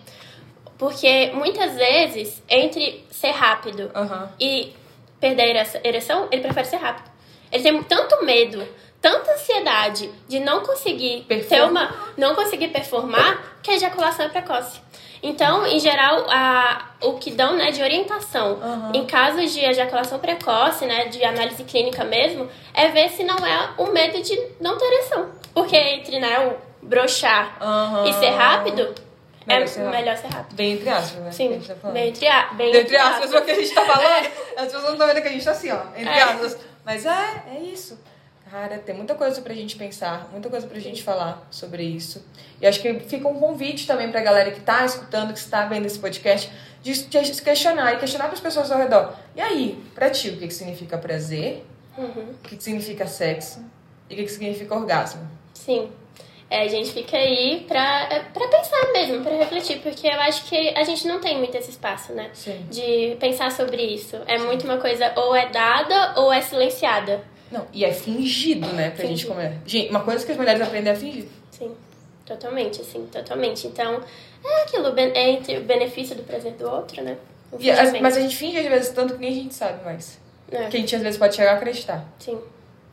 Porque 0.78 1.30
muitas 1.34 1.74
vezes, 1.74 2.42
entre 2.48 3.04
ser 3.10 3.30
rápido 3.30 3.90
Aham. 3.94 4.30
e 4.40 4.74
perder 5.20 5.56
a 5.56 5.66
ereção- 5.86 6.28
ele 6.30 6.42
prefere 6.42 6.66
ser 6.66 6.76
rápido. 6.76 7.10
Ele 7.52 7.62
tem 7.62 7.82
tanto 7.84 8.24
medo, 8.24 8.66
tanta 9.00 9.32
ansiedade 9.32 10.10
de 10.28 10.40
não 10.40 10.60
conseguir 10.62 11.24
Performar. 11.28 11.70
uma, 11.70 11.94
não 12.16 12.34
conseguir 12.34 12.68
performar, 12.68 13.56
que 13.62 13.70
a 13.70 13.74
ejaculação 13.74 14.26
é 14.26 14.28
precoce. 14.28 14.80
Então, 15.22 15.64
em 15.66 15.78
geral, 15.80 16.26
a, 16.28 16.90
o 17.00 17.14
que 17.14 17.30
dão 17.30 17.54
né, 17.56 17.70
de 17.70 17.80
orientação 17.82 18.58
Aham. 18.62 18.92
em 18.94 19.06
casos 19.06 19.52
de 19.54 19.60
ejaculação 19.64 20.18
precoce, 20.18 20.84
né, 20.84 21.06
de 21.06 21.24
análise 21.24 21.64
clínica 21.64 22.04
mesmo, 22.04 22.46
é 22.74 22.88
ver 22.88 23.08
se 23.10 23.24
não 23.24 23.36
é 23.46 23.70
o 23.78 23.86
medo 23.86 24.20
de 24.22 24.38
não 24.60 24.76
ter 24.76 24.84
ereção. 24.84 25.30
Porque 25.54 25.76
entre 25.76 26.18
né, 26.18 26.40
o 26.46 26.86
brochar 26.86 27.56
Aham. 27.58 28.04
e 28.06 28.12
ser 28.14 28.30
rápido, 28.30 28.94
Melhor 29.46 29.62
é 29.62 29.66
ser 29.66 29.80
melhor 29.90 30.16
ser 30.16 30.26
rápido. 30.28 30.56
Bem 30.56 30.72
entre 30.72 30.88
aspas, 30.88 31.22
né? 31.22 31.30
Sim, 31.32 31.60
tá 31.60 31.90
bem 31.90 32.08
entre, 32.08 32.26
a, 32.26 32.52
bem 32.54 32.74
Entre 32.76 32.96
aspas, 32.96 33.32
o 33.32 33.42
que 33.42 33.50
a 33.50 33.54
gente 33.54 33.74
tá 33.74 33.84
falando. 33.84 34.26
As 34.56 34.64
pessoas 34.64 34.82
não 34.84 34.92
estão 34.92 35.06
vendo 35.06 35.20
que 35.22 35.28
a 35.28 35.32
gente 35.32 35.44
tá 35.44 35.50
assim, 35.50 35.70
ó. 35.70 35.80
Entre 35.96 36.08
É. 36.12 36.22
aspas. 36.22 36.58
Mas 36.84 37.06
é, 37.06 37.42
é 37.54 37.60
isso. 37.60 37.98
Cara, 38.50 38.78
tem 38.78 38.94
muita 38.94 39.14
coisa 39.14 39.40
pra 39.42 39.52
gente 39.52 39.74
pensar, 39.74 40.28
muita 40.30 40.48
coisa 40.48 40.66
pra 40.66 40.78
gente 40.78 41.02
falar 41.02 41.44
sobre 41.50 41.82
isso. 41.82 42.24
E 42.60 42.66
acho 42.66 42.80
que 42.80 43.00
fica 43.00 43.26
um 43.26 43.34
convite 43.40 43.86
também 43.86 44.10
pra 44.12 44.20
galera 44.20 44.50
que 44.52 44.60
tá 44.60 44.84
escutando, 44.84 45.32
que 45.32 45.38
está 45.38 45.66
vendo 45.66 45.86
esse 45.86 45.98
podcast, 45.98 46.52
de 46.80 46.94
se 46.94 47.42
questionar 47.42 47.94
e 47.94 47.96
questionar 47.96 48.28
pras 48.28 48.40
pessoas 48.40 48.70
ao 48.70 48.78
redor. 48.78 49.14
E 49.34 49.40
aí, 49.40 49.82
pra 49.94 50.08
ti, 50.10 50.28
o 50.28 50.36
que, 50.36 50.46
que 50.46 50.54
significa 50.54 50.96
prazer? 50.98 51.66
Uhum. 51.98 52.32
O 52.32 52.48
que, 52.48 52.56
que 52.56 52.62
significa 52.62 53.06
sexo? 53.06 53.64
E 54.08 54.14
o 54.14 54.16
que, 54.18 54.24
que 54.24 54.30
significa 54.30 54.74
orgasmo? 54.74 55.26
Sim. 55.54 55.90
É, 56.50 56.62
a 56.62 56.68
gente 56.68 56.92
fica 56.92 57.16
aí 57.16 57.64
pra, 57.66 58.02
é, 58.10 58.20
pra 58.20 58.46
pensar 58.48 58.92
mesmo, 58.92 59.24
pra 59.24 59.34
refletir, 59.36 59.80
porque 59.80 60.06
eu 60.06 60.20
acho 60.20 60.44
que 60.44 60.68
a 60.76 60.84
gente 60.84 61.06
não 61.08 61.18
tem 61.20 61.38
muito 61.38 61.56
esse 61.56 61.70
espaço, 61.70 62.12
né? 62.12 62.30
Sim. 62.34 62.66
De 62.70 63.16
pensar 63.18 63.50
sobre 63.50 63.82
isso. 63.82 64.16
É 64.26 64.38
muito 64.38 64.64
uma 64.64 64.76
coisa 64.76 65.12
ou 65.16 65.34
é 65.34 65.48
dada 65.48 66.20
ou 66.20 66.32
é 66.32 66.40
silenciada. 66.40 67.22
Não, 67.50 67.66
e 67.72 67.84
é 67.84 67.92
fingido, 67.92 68.66
né, 68.68 68.90
pra 68.90 69.04
gente 69.04 69.22
Fingido. 69.24 69.30
comer. 69.34 69.52
Gente, 69.66 69.90
uma 69.90 70.00
coisa 70.00 70.24
que 70.24 70.32
as 70.32 70.38
mulheres 70.38 70.60
aprendem 70.60 70.92
é 70.92 70.96
fingir. 70.96 71.26
Sim. 71.50 71.74
Totalmente, 72.26 72.80
assim, 72.80 73.06
totalmente. 73.06 73.66
Então, 73.66 74.00
é 74.44 74.62
aquilo, 74.62 74.98
é 74.98 75.30
entre 75.30 75.58
o 75.58 75.62
benefício 75.62 76.14
do 76.16 76.22
prazer 76.22 76.52
do 76.52 76.68
outro, 76.70 77.02
né? 77.02 77.16
E 77.58 78.00
mas 78.00 78.16
a 78.16 78.20
gente 78.20 78.36
finge 78.36 78.58
às 78.58 78.66
vezes 78.66 78.88
tanto 78.90 79.14
que 79.14 79.20
nem 79.20 79.30
a 79.30 79.34
gente 79.34 79.54
sabe 79.54 79.84
mais. 79.84 80.18
É, 80.50 80.66
Que 80.68 80.76
a 80.76 80.80
gente 80.80 80.94
às 80.96 81.02
vezes 81.02 81.18
pode 81.18 81.36
chegar 81.36 81.52
a 81.52 81.56
acreditar. 81.56 82.04
sim. 82.18 82.38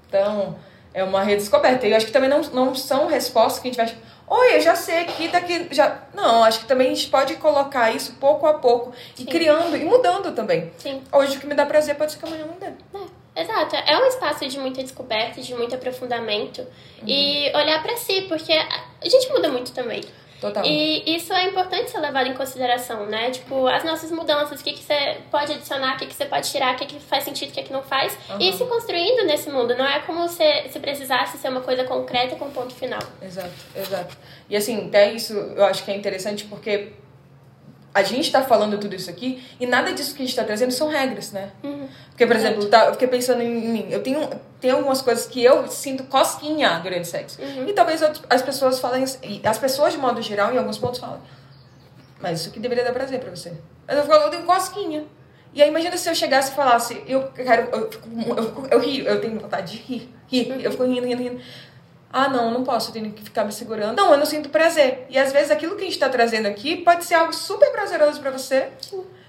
Então, 0.07 0.55
é 0.93 1.03
uma 1.03 1.23
redescoberta. 1.23 1.87
E 1.87 1.91
eu 1.91 1.97
acho 1.97 2.05
que 2.05 2.11
também 2.11 2.29
não, 2.29 2.41
não 2.41 2.75
são 2.75 3.07
respostas 3.07 3.61
que 3.61 3.69
a 3.69 3.71
gente 3.71 3.77
vai. 3.77 3.97
Oi, 4.27 4.55
eu 4.55 4.61
já 4.61 4.75
sei 4.75 4.99
aqui, 4.99 5.27
daqui. 5.27 5.67
Já... 5.71 6.03
Não, 6.13 6.43
acho 6.43 6.61
que 6.61 6.65
também 6.65 6.91
a 6.91 6.95
gente 6.95 7.09
pode 7.09 7.35
colocar 7.35 7.91
isso 7.91 8.13
pouco 8.13 8.45
a 8.47 8.53
pouco 8.53 8.93
e 9.19 9.25
criando 9.25 9.75
e 9.75 9.83
mudando 9.83 10.33
também. 10.33 10.71
Sim. 10.77 11.01
Hoje 11.11 11.37
o 11.37 11.39
que 11.39 11.47
me 11.47 11.53
dá 11.53 11.65
prazer 11.65 11.95
pode 11.95 12.13
ser 12.13 12.19
que 12.19 12.25
amanhã 12.25 12.45
não 12.45 12.57
dê. 12.57 12.73
É, 13.35 13.41
exato. 13.41 13.75
É 13.75 13.97
um 13.97 14.05
espaço 14.05 14.47
de 14.47 14.59
muita 14.59 14.81
descoberta, 14.81 15.41
de 15.41 15.53
muito 15.53 15.75
aprofundamento. 15.75 16.65
E 17.05 17.51
olhar 17.55 17.81
pra 17.81 17.97
si, 17.97 18.21
porque 18.29 18.53
a 18.53 19.09
gente 19.09 19.29
muda 19.31 19.49
muito 19.49 19.71
também. 19.73 20.01
Total. 20.41 20.65
E 20.65 21.15
isso 21.15 21.31
é 21.31 21.45
importante 21.45 21.91
ser 21.91 21.99
levado 21.99 22.27
em 22.27 22.33
consideração, 22.33 23.05
né? 23.05 23.29
Tipo, 23.29 23.67
as 23.67 23.83
nossas 23.83 24.11
mudanças, 24.11 24.59
o 24.59 24.63
que, 24.63 24.73
que 24.73 24.83
você 24.83 25.19
pode 25.29 25.53
adicionar, 25.53 25.93
o 25.93 25.99
que, 25.99 26.07
que 26.07 26.15
você 26.15 26.25
pode 26.25 26.49
tirar, 26.49 26.73
o 26.73 26.77
que, 26.77 26.87
que 26.87 26.99
faz 26.99 27.23
sentido, 27.23 27.49
o 27.49 27.51
que, 27.51 27.61
que 27.61 27.71
não 27.71 27.83
faz. 27.83 28.17
E 28.39 28.49
ir 28.49 28.53
se 28.53 28.65
construindo 28.65 29.23
nesse 29.25 29.51
mundo. 29.51 29.75
Não 29.75 29.85
é 29.85 29.99
como 29.99 30.27
se, 30.27 30.67
se 30.69 30.79
precisasse 30.79 31.37
ser 31.37 31.49
uma 31.49 31.61
coisa 31.61 31.83
concreta 31.83 32.35
com 32.35 32.49
ponto 32.49 32.73
final. 32.73 33.01
Exato, 33.21 33.51
exato. 33.75 34.17
E 34.49 34.55
assim, 34.55 34.87
até 34.87 35.13
isso 35.13 35.33
eu 35.33 35.63
acho 35.63 35.85
que 35.85 35.91
é 35.91 35.95
interessante 35.95 36.45
porque 36.45 36.93
a 37.93 38.03
gente 38.03 38.31
tá 38.31 38.41
falando 38.41 38.77
tudo 38.77 38.95
isso 38.95 39.09
aqui 39.09 39.43
e 39.59 39.65
nada 39.65 39.91
disso 39.93 40.15
que 40.15 40.23
a 40.23 40.25
gente 40.25 40.35
tá 40.35 40.43
trazendo 40.43 40.71
são 40.71 40.87
regras, 40.87 41.31
né? 41.31 41.49
Porque, 42.09 42.25
por 42.25 42.35
exemplo, 42.35 42.65
tá, 42.67 42.85
eu 42.85 42.93
fiquei 42.93 43.07
pensando 43.07 43.41
em 43.41 43.49
mim. 43.69 43.87
Eu 43.89 44.01
tenho, 44.01 44.29
tenho 44.59 44.75
algumas 44.77 45.01
coisas 45.01 45.25
que 45.25 45.43
eu 45.43 45.67
sinto 45.67 46.03
cosquinha 46.05 46.79
durante 46.83 47.01
o 47.01 47.05
sexo. 47.05 47.37
E 47.67 47.73
talvez 47.73 48.01
outras- 48.01 48.23
as 48.29 48.41
pessoas 48.41 48.79
falem. 48.79 49.03
e 49.23 49.41
As 49.45 49.57
pessoas, 49.57 49.91
de 49.93 49.99
modo 49.99 50.21
geral, 50.21 50.53
em 50.53 50.57
alguns 50.57 50.77
pontos 50.77 50.99
falam. 50.99 51.21
Mas 52.21 52.39
isso 52.41 52.49
aqui 52.49 52.59
deveria 52.59 52.83
dar 52.83 52.93
prazer 52.93 53.19
pra 53.19 53.29
você. 53.31 53.51
Mas 53.87 53.97
eu 53.97 54.05
falo, 54.05 54.23
eu 54.25 54.29
tenho 54.29 54.43
cosquinha. 54.43 55.03
E 55.53 55.61
aí 55.61 55.67
imagina 55.67 55.97
se 55.97 56.07
eu 56.09 56.15
chegasse 56.15 56.51
e 56.51 56.55
falasse, 56.55 57.03
eu 57.07 57.23
quero. 57.31 57.67
Eu, 57.73 57.79
eu, 57.81 57.91
fico- 57.91 58.67
eu 58.71 58.79
rio, 58.79 59.05
eu 59.05 59.19
tenho 59.19 59.37
vontade 59.39 59.73
de 59.77 59.83
rir. 59.83 60.09
rir. 60.27 60.63
Eu 60.63 60.71
fico 60.71 60.83
rindo, 60.85 61.05
rindo, 61.05 61.21
rindo. 61.23 61.41
Ah, 62.13 62.27
não, 62.27 62.45
eu 62.45 62.51
não 62.51 62.63
posso, 62.63 62.89
eu 62.89 62.93
tenho 62.93 63.11
que 63.11 63.23
ficar 63.23 63.43
me 63.45 63.51
segurando. 63.51 63.95
Não, 63.97 64.11
eu 64.11 64.17
não 64.17 64.25
sinto 64.25 64.49
prazer. 64.49 65.05
E 65.09 65.17
às 65.17 65.31
vezes 65.31 65.49
aquilo 65.51 65.75
que 65.75 65.83
a 65.83 65.85
gente 65.85 65.99
tá 65.99 66.09
trazendo 66.09 66.47
aqui 66.47 66.77
pode 66.77 67.05
ser 67.05 67.15
algo 67.15 67.33
super 67.33 67.71
prazeroso 67.71 68.19
pra 68.19 68.31
você. 68.31 68.69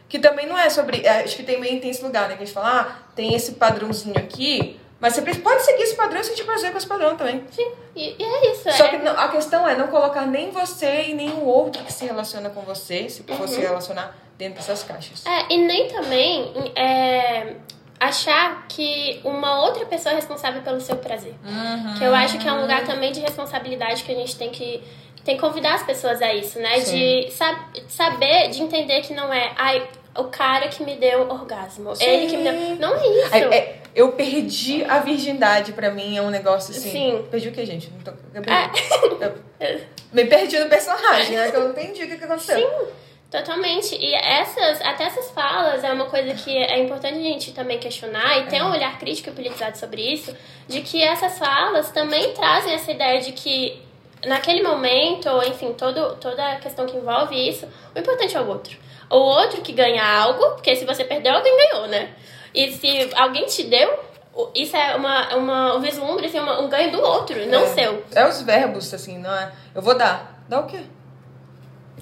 Que 0.08 0.18
também 0.18 0.46
não 0.46 0.58
é 0.58 0.68
sobre. 0.68 1.06
é, 1.06 1.22
acho 1.22 1.36
que 1.36 1.42
também 1.42 1.78
tem 1.80 1.90
esse 1.90 2.02
lugar, 2.02 2.28
né? 2.28 2.36
Que 2.36 2.42
a 2.42 2.46
gente 2.46 2.54
fala, 2.54 2.80
ah, 2.80 2.96
tem 3.14 3.34
esse 3.34 3.52
padrãozinho 3.52 4.18
aqui. 4.18 4.78
Mas 5.00 5.14
você 5.14 5.22
pode 5.34 5.62
seguir 5.64 5.82
esse 5.82 5.96
padrão 5.96 6.20
e 6.20 6.24
sentir 6.24 6.44
prazer 6.44 6.70
com 6.70 6.78
esse 6.78 6.86
padrão 6.86 7.16
também. 7.16 7.42
Sim. 7.50 7.72
E, 7.96 8.14
e 8.18 8.22
é 8.22 8.52
isso. 8.52 8.70
Só 8.70 8.84
é... 8.84 8.88
que 8.90 8.96
não- 8.98 9.18
a 9.18 9.28
questão 9.28 9.68
é 9.68 9.74
não 9.74 9.88
colocar 9.88 10.26
nem 10.26 10.50
você 10.50 11.06
e 11.08 11.14
nem 11.14 11.30
o 11.30 11.44
outro 11.44 11.82
que 11.82 11.92
se 11.92 12.04
relaciona 12.04 12.50
com 12.50 12.60
você, 12.60 13.08
se 13.08 13.24
for 13.24 13.48
se 13.48 13.60
relacionar 13.60 14.16
dentro 14.38 14.56
dessas 14.56 14.84
caixas. 14.84 15.24
É, 15.26 15.52
e 15.52 15.58
nem 15.58 15.88
também 15.88 16.72
é, 16.76 17.56
achar 18.06 18.66
que 18.68 19.20
uma 19.24 19.60
outra 19.62 19.86
pessoa 19.86 20.12
é 20.12 20.16
responsável 20.16 20.62
pelo 20.62 20.80
seu 20.80 20.96
prazer. 20.96 21.34
Que 21.98 22.04
eu 22.04 22.14
acho 22.14 22.38
que 22.38 22.48
é 22.48 22.52
um 22.52 22.60
lugar 22.62 22.84
também 22.84 23.12
de 23.12 23.20
responsabilidade 23.20 24.02
que 24.04 24.12
a 24.12 24.14
gente 24.14 24.36
tem 24.36 24.50
que 24.50 24.82
tem 25.24 25.36
que 25.36 25.40
convidar 25.40 25.74
as 25.74 25.84
pessoas 25.84 26.20
a 26.20 26.34
isso, 26.34 26.58
né? 26.58 26.80
Sim. 26.80 26.96
De 26.96 27.30
sab 27.30 27.56
saber, 27.88 28.48
de 28.50 28.60
entender 28.60 29.02
que 29.02 29.14
não 29.14 29.32
é 29.32 29.52
ai, 29.56 29.88
o 30.18 30.24
cara 30.24 30.66
que 30.66 30.82
me 30.82 30.96
deu 30.96 31.28
orgasmo, 31.30 31.94
Sim. 31.94 32.04
ele 32.04 32.26
que 32.26 32.36
me 32.36 32.42
deu. 32.42 32.76
Não 32.76 32.94
é 32.96 33.06
isso. 33.06 33.34
É, 33.36 33.76
eu 33.94 34.10
perdi 34.12 34.84
a 34.84 34.98
virgindade, 34.98 35.72
pra 35.74 35.90
mim, 35.92 36.16
é 36.16 36.22
um 36.22 36.28
negócio 36.30 36.72
assim. 36.72 36.90
Sim. 36.90 37.24
Perdi 37.30 37.48
o 37.50 37.52
que, 37.52 37.64
gente? 37.64 37.88
Não 37.92 38.00
tô- 38.00 38.10
eu 38.34 38.42
É. 38.52 39.26
eu 39.60 39.80
me 40.12 40.24
perdi 40.24 40.58
no 40.58 40.68
personagem, 40.68 41.36
né? 41.36 41.50
Que 41.52 41.56
eu 41.56 41.60
não 41.62 41.70
entendi 41.70 42.02
o 42.02 42.08
que, 42.08 42.16
que 42.16 42.24
aconteceu. 42.24 42.56
Sim, 42.58 42.86
totalmente. 43.32 43.96
E 43.96 44.14
essas, 44.14 44.80
até 44.82 45.04
essas 45.04 45.30
falas 45.32 45.82
é 45.82 45.90
uma 45.92 46.04
coisa 46.04 46.34
que 46.34 46.56
é 46.56 46.78
importante 46.78 47.18
a 47.18 47.22
gente 47.22 47.52
também 47.52 47.78
questionar 47.78 48.38
e 48.38 48.46
ter 48.46 48.62
um 48.62 48.70
olhar 48.70 48.96
crítico 48.98 49.30
e 49.30 49.32
politizado 49.32 49.76
sobre 49.76 50.02
isso, 50.02 50.36
de 50.68 50.82
que 50.82 51.02
essas 51.02 51.38
falas 51.38 51.90
também 51.90 52.32
trazem 52.34 52.74
essa 52.74 52.92
ideia 52.92 53.20
de 53.20 53.32
que 53.32 53.82
naquele 54.26 54.62
momento, 54.62 55.28
ou 55.28 55.42
enfim, 55.42 55.72
todo, 55.72 56.14
toda 56.16 56.46
a 56.52 56.56
questão 56.56 56.86
que 56.86 56.96
envolve 56.96 57.34
isso, 57.48 57.66
o 57.94 57.98
importante 57.98 58.36
é 58.36 58.40
o 58.40 58.46
outro. 58.46 58.78
O 59.10 59.16
outro 59.16 59.60
que 59.62 59.72
ganha 59.72 60.04
algo, 60.04 60.50
porque 60.52 60.76
se 60.76 60.84
você 60.84 61.04
perdeu, 61.04 61.34
alguém 61.34 61.56
ganhou, 61.56 61.88
né? 61.88 62.10
E 62.54 62.70
se 62.70 63.10
alguém 63.14 63.46
te 63.46 63.64
deu, 63.64 63.98
isso 64.54 64.76
é 64.76 64.94
uma, 64.94 65.34
uma, 65.36 65.74
um 65.76 65.80
vislumbre, 65.80 66.26
assim, 66.26 66.38
uma- 66.38 66.60
um 66.60 66.68
ganho 66.68 66.92
do 66.92 67.00
outro, 67.02 67.44
não 67.46 67.62
é. 67.64 67.66
seu. 67.66 68.04
É 68.14 68.26
os 68.26 68.40
verbos, 68.42 68.92
assim, 68.94 69.18
não 69.18 69.34
é? 69.34 69.52
Eu 69.74 69.82
vou 69.82 69.94
dar. 69.96 70.42
Dá 70.48 70.60
o 70.60 70.66
quê? 70.66 70.80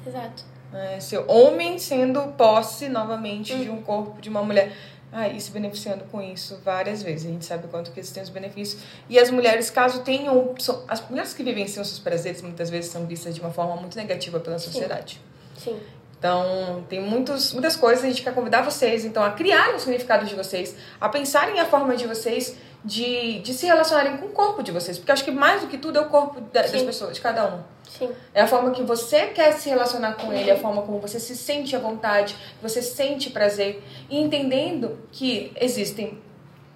Exato. 0.07 0.50
É, 0.73 1.01
ser 1.01 1.25
homem 1.27 1.79
sendo 1.79 2.21
posse 2.37 2.89
novamente 2.89 3.53
Hum. 3.55 3.63
de 3.63 3.71
um 3.71 3.83
corpo 3.83 4.21
de 4.21 4.29
uma 4.29 4.43
mulher. 4.43 4.73
Ah, 5.13 5.29
e 5.29 5.41
se 5.41 5.51
beneficiando 5.51 6.05
com 6.05 6.23
isso 6.23 6.61
várias 6.65 7.03
vezes. 7.03 7.27
A 7.27 7.31
gente 7.33 7.45
sabe 7.45 7.67
quanto 7.67 7.91
que 7.91 7.99
isso 7.99 8.15
tem 8.15 8.23
os 8.23 8.29
benefícios. 8.29 8.81
E 9.09 9.19
as 9.19 9.29
mulheres, 9.31 9.69
caso 9.69 10.03
tenham. 10.03 10.55
são- 10.61 10.85
As 10.87 11.01
mulheres 11.11 11.35
que 11.35 11.43
vivenciam 11.43 11.85
seus 11.85 11.99
prazeres 11.99 12.41
muitas 12.43 12.71
vezes 12.71 12.93
são 12.93 13.05
vistas 13.07 13.35
de 13.35 13.41
uma 13.41 13.51
forma 13.51 13.75
muito 13.75 13.97
negativa 13.97 14.39
pela 14.39 14.59
sociedade. 14.61 15.21
Sim. 15.59 15.77
Então, 16.21 16.85
tem 16.87 17.01
muitos, 17.01 17.55
muitas 17.55 17.77
coisas, 17.77 18.05
a 18.05 18.09
gente 18.09 18.23
quer 18.23 18.35
convidar 18.35 18.61
vocês, 18.61 19.07
então, 19.07 19.25
a 19.25 19.31
criarem 19.31 19.75
o 19.77 19.81
significado 19.81 20.27
de 20.27 20.35
vocês, 20.35 20.77
a 21.01 21.09
pensarem 21.09 21.59
a 21.59 21.65
forma 21.65 21.97
de 21.97 22.07
vocês 22.07 22.59
de, 22.85 23.39
de 23.41 23.55
se 23.55 23.65
relacionarem 23.65 24.19
com 24.19 24.27
o 24.27 24.29
corpo 24.29 24.63
de 24.63 24.71
vocês. 24.71 24.99
Porque 24.99 25.11
eu 25.11 25.15
acho 25.15 25.25
que 25.25 25.31
mais 25.31 25.63
do 25.63 25.67
que 25.69 25.79
tudo 25.79 25.99
é 25.99 26.03
o 26.03 26.11
corpo 26.11 26.39
da- 26.53 26.61
das 26.61 26.83
pessoas, 26.83 27.15
de 27.15 27.23
cada 27.23 27.47
um. 27.47 27.63
Sim. 27.89 28.11
É 28.35 28.43
a 28.43 28.47
forma 28.47 28.71
que 28.71 28.83
você 28.83 29.29
quer 29.29 29.51
se 29.55 29.71
relacionar 29.71 30.13
com 30.13 30.31
ele, 30.31 30.51
a 30.51 30.59
forma 30.59 30.83
como 30.83 31.01
você 31.01 31.19
se 31.19 31.35
sente 31.35 31.75
à 31.75 31.79
vontade, 31.79 32.37
você 32.61 32.83
sente 32.83 33.31
prazer. 33.31 33.83
E 34.11 34.21
entendendo 34.21 34.99
que 35.11 35.53
existem 35.59 36.21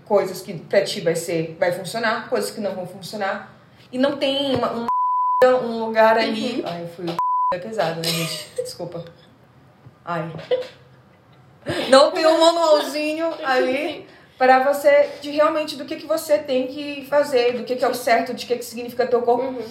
coisas 0.06 0.40
que 0.40 0.54
pra 0.54 0.82
ti 0.82 1.02
vai 1.02 1.16
ser, 1.16 1.54
vai 1.60 1.70
funcionar, 1.70 2.30
coisas 2.30 2.50
que 2.50 2.62
não 2.62 2.74
vão 2.74 2.86
funcionar. 2.86 3.54
E 3.92 3.98
não 3.98 4.16
tem 4.16 4.54
uma- 4.56 4.72
um, 4.72 4.86
um 5.46 5.84
lugar 5.84 6.16
ali. 6.16 6.62
Ai, 6.66 6.82
eu 6.84 6.88
fui. 6.88 7.06
É 7.52 7.58
pesado, 7.58 7.96
né, 8.00 8.08
gente? 8.08 8.50
Desculpa. 8.56 9.04
Ai. 10.04 10.30
Não 11.88 12.10
tem 12.10 12.26
um 12.26 12.38
manualzinho 12.38 13.32
ali 13.42 14.06
para 14.36 14.60
você, 14.60 15.10
de 15.20 15.30
realmente 15.30 15.76
do 15.76 15.84
que, 15.84 15.96
que 15.96 16.06
você 16.06 16.38
tem 16.38 16.66
que 16.66 17.06
fazer, 17.08 17.52
do 17.56 17.64
que, 17.64 17.76
que 17.76 17.84
é 17.84 17.88
o 17.88 17.94
certo, 17.94 18.34
de 18.34 18.44
que, 18.46 18.56
que 18.56 18.64
significa 18.64 19.06
teu 19.06 19.22
corpo. 19.22 19.62